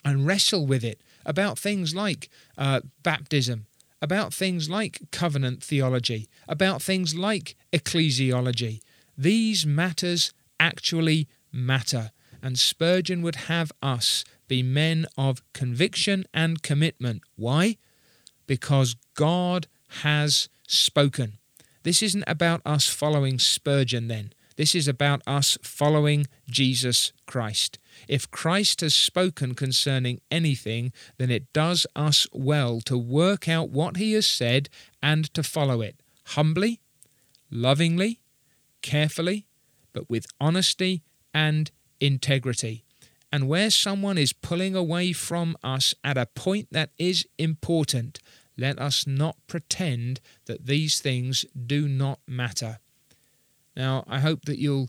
and 0.04 0.26
wrestle 0.26 0.66
with 0.66 0.82
it 0.82 1.00
about 1.24 1.56
things 1.56 1.94
like 1.94 2.28
uh, 2.59 2.80
baptism, 3.04 3.66
about 4.02 4.35
things 4.35 4.68
like 4.68 4.98
covenant 5.12 5.62
theology, 5.62 6.28
about 6.48 6.82
things 6.82 7.14
like 7.14 7.54
ecclesiology. 7.72 8.80
These 9.16 9.64
matters 9.64 10.32
actually 10.59 11.28
matter, 11.52 12.11
and 12.42 12.59
Spurgeon 12.59 13.22
would 13.22 13.37
have 13.46 13.70
us 13.80 14.24
be 14.48 14.62
men 14.62 15.06
of 15.16 15.42
conviction 15.52 16.24
and 16.32 16.62
commitment. 16.62 17.22
Why? 17.37 17.76
Because 18.46 18.96
God 19.14 19.66
has 20.02 20.48
spoken. 20.66 21.38
This 21.82 22.02
isn't 22.02 22.24
about 22.26 22.62
us 22.64 22.87
following 22.87 23.38
Spurgeon 23.38 24.09
then. 24.09 24.32
This 24.56 24.74
is 24.74 24.88
about 24.88 25.22
us 25.26 25.59
following 25.62 26.26
Jesus 26.48 27.12
Christ. 27.26 27.78
If 28.09 28.30
Christ 28.30 28.80
has 28.80 28.94
spoken 28.94 29.54
concerning 29.54 30.20
anything, 30.30 30.92
then 31.18 31.30
it 31.30 31.52
does 31.52 31.87
us 31.94 32.26
well 32.32 32.80
to 32.82 32.96
work 32.96 33.48
out 33.48 33.68
what 33.68 33.98
he 33.98 34.12
has 34.14 34.26
said 34.26 34.68
and 35.02 35.32
to 35.35 35.42
follow 35.42 35.82
it 35.82 36.00
humbly, 36.30 36.80
lovingly, 37.50 38.20
carefully, 38.82 39.46
but 39.92 40.11
with 40.11 40.26
honesty 40.40 41.02
and 41.32 41.70
integrity. 42.00 42.86
And 43.37 43.49
where 43.49 43.68
someone 43.68 44.16
is 44.16 44.33
pulling 44.33 44.75
away 44.75 45.12
from 45.12 45.59
us 45.62 45.94
at 46.03 46.16
a 46.16 46.25
point 46.25 46.68
that 46.70 46.92
is 46.96 47.29
important, 47.37 48.18
let 48.57 48.79
us 48.79 49.07
not 49.07 49.37
pretend 49.46 50.20
that 50.46 50.64
these 50.64 51.01
things 51.01 51.44
do 51.66 51.87
not 51.87 52.20
matter. 52.27 52.79
Now, 53.77 54.05
I 54.09 54.20
hope 54.20 54.46
that 54.46 54.59
you'll 54.59 54.88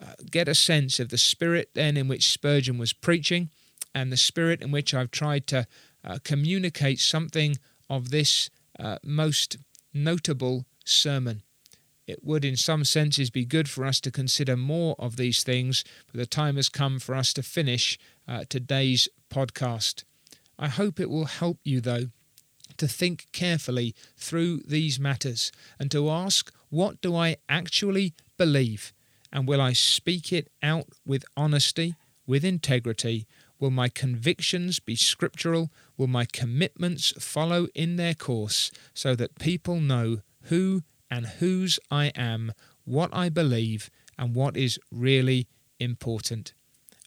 uh, 0.00 0.12
get 0.30 0.46
a 0.46 0.54
sense 0.54 1.00
of 1.00 1.08
the 1.08 1.18
spirit 1.18 1.70
then 1.74 1.96
in 1.96 2.06
which 2.06 2.30
Spurgeon 2.30 2.78
was 2.78 2.92
preaching 2.92 3.50
and 3.92 4.12
the 4.12 4.16
spirit 4.16 4.62
in 4.62 4.70
which 4.70 4.94
I've 4.94 5.10
tried 5.10 5.48
to 5.48 5.66
uh, 6.04 6.18
communicate 6.22 7.00
something 7.00 7.58
of 7.90 8.10
this 8.10 8.48
uh, 8.78 8.98
most 9.02 9.56
notable 9.92 10.66
sermon. 10.84 11.42
It 12.08 12.24
would, 12.24 12.42
in 12.42 12.56
some 12.56 12.84
senses, 12.84 13.28
be 13.28 13.44
good 13.44 13.68
for 13.68 13.84
us 13.84 14.00
to 14.00 14.10
consider 14.10 14.56
more 14.56 14.96
of 14.98 15.16
these 15.16 15.42
things, 15.42 15.84
but 16.10 16.18
the 16.18 16.24
time 16.24 16.56
has 16.56 16.70
come 16.70 16.98
for 16.98 17.14
us 17.14 17.34
to 17.34 17.42
finish 17.42 17.98
uh, 18.26 18.44
today's 18.48 19.10
podcast. 19.30 20.04
I 20.58 20.68
hope 20.68 20.98
it 20.98 21.10
will 21.10 21.26
help 21.26 21.58
you, 21.64 21.82
though, 21.82 22.06
to 22.78 22.88
think 22.88 23.26
carefully 23.32 23.94
through 24.16 24.62
these 24.66 24.98
matters 24.98 25.52
and 25.78 25.90
to 25.90 26.08
ask 26.08 26.50
what 26.70 27.00
do 27.02 27.14
I 27.14 27.36
actually 27.46 28.14
believe? 28.38 28.94
And 29.30 29.46
will 29.46 29.60
I 29.60 29.74
speak 29.74 30.32
it 30.32 30.48
out 30.62 30.86
with 31.04 31.26
honesty, 31.36 31.94
with 32.26 32.42
integrity? 32.42 33.26
Will 33.60 33.70
my 33.70 33.90
convictions 33.90 34.80
be 34.80 34.96
scriptural? 34.96 35.70
Will 35.98 36.06
my 36.06 36.24
commitments 36.24 37.12
follow 37.18 37.66
in 37.74 37.96
their 37.96 38.14
course 38.14 38.70
so 38.94 39.14
that 39.14 39.38
people 39.38 39.80
know 39.80 40.22
who 40.44 40.84
and 41.10 41.26
whose 41.26 41.78
I 41.90 42.06
am, 42.14 42.52
what 42.84 43.10
I 43.12 43.28
believe, 43.28 43.90
and 44.18 44.34
what 44.34 44.56
is 44.56 44.78
really 44.90 45.46
important? 45.78 46.52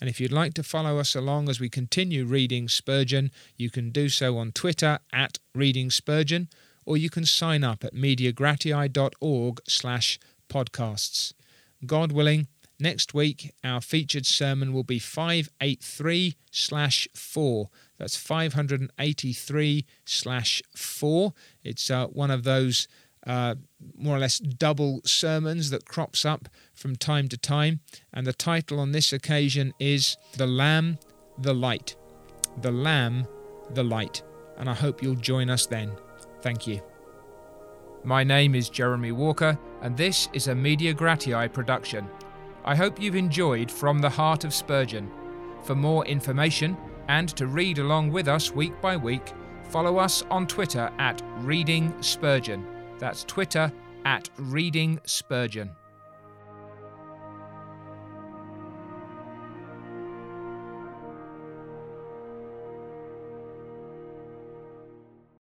And 0.02 0.10
if 0.10 0.20
you'd 0.20 0.32
like 0.32 0.56
to 0.56 0.64
follow 0.64 0.98
us 0.98 1.16
along 1.16 1.48
as 1.48 1.60
we 1.60 1.70
continue 1.70 2.26
reading 2.26 2.68
Spurgeon, 2.68 3.32
you 3.56 3.70
can 3.70 3.92
do 3.92 4.10
so 4.10 4.38
on 4.40 4.52
Twitter 4.52 4.98
at 5.14 5.38
Reading 5.54 5.92
Spurgeon, 5.92 6.50
or 6.86 6.98
you 6.98 7.10
can 7.10 7.24
sign 7.24 7.64
up 7.64 7.84
at 7.84 7.94
mediagratiae.org 7.94 9.62
slash 9.68 10.20
podcasts. 10.50 11.34
God 11.86 12.12
willing, 12.12 12.48
next 12.80 13.14
week 13.14 13.54
our 13.64 13.80
featured 13.80 14.26
sermon 14.26 14.74
will 14.74 14.84
be 14.84 14.98
583 14.98 16.36
slash 16.50 17.08
4. 17.14 17.70
That's 18.00 18.18
583 18.18 19.86
slash 20.04 20.64
4. 20.76 21.34
It's 21.64 21.92
uh, 21.92 22.08
one 22.08 22.32
of 22.32 22.44
those 22.44 22.88
uh, 23.26 23.56
more 23.98 24.16
or 24.16 24.20
less 24.20 24.40
double 24.40 25.02
sermons 25.06 25.70
that 25.70 25.86
crops 25.86 26.26
up 26.26 26.50
from 26.74 26.96
time 26.96 27.28
to 27.30 27.38
time. 27.38 27.80
And 28.14 28.26
the 28.26 28.34
title 28.34 28.80
on 28.80 28.92
this 28.92 29.14
occasion 29.14 29.74
is 29.80 30.18
The 30.38 30.48
Lamb, 30.48 30.98
the 31.38 31.54
Light. 31.54 31.96
The 32.62 32.72
Lamb, 32.72 33.28
the 33.74 33.84
Light. 33.84 34.24
And 34.58 34.70
I 34.70 34.74
hope 34.74 35.02
you'll 35.02 35.16
join 35.16 35.50
us 35.50 35.66
then. 35.66 35.92
Thank 36.42 36.68
you. 36.68 36.82
My 38.04 38.24
name 38.24 38.56
is 38.56 38.68
Jeremy 38.70 39.12
Walker, 39.12 39.60
and 39.84 39.96
this 39.96 40.28
is 40.34 40.48
a 40.48 40.56
Media 40.56 40.92
Gratiae 40.92 41.54
production. 41.54 42.08
I 42.66 42.76
hope 42.76 43.00
you've 43.00 43.16
enjoyed 43.16 43.72
From 43.72 44.00
the 44.00 44.10
Heart 44.10 44.44
of 44.44 44.54
Spurgeon. 44.54 45.10
For 45.64 45.76
more 45.76 46.04
information 46.06 46.76
and 47.08 47.30
to 47.30 47.46
read 47.46 47.78
along 47.78 48.12
with 48.12 48.28
us 48.28 48.52
week 48.52 48.80
by 48.82 48.98
week, 48.98 49.34
follow 49.70 49.98
us 49.98 50.24
on 50.32 50.48
Twitter 50.48 50.92
at 50.98 51.22
Reading 51.38 51.94
Spurgeon. 52.02 52.66
That's 53.02 53.24
Twitter 53.24 53.74
at 54.06 54.30
Reading 54.38 55.00
Spurgeon. 55.06 55.72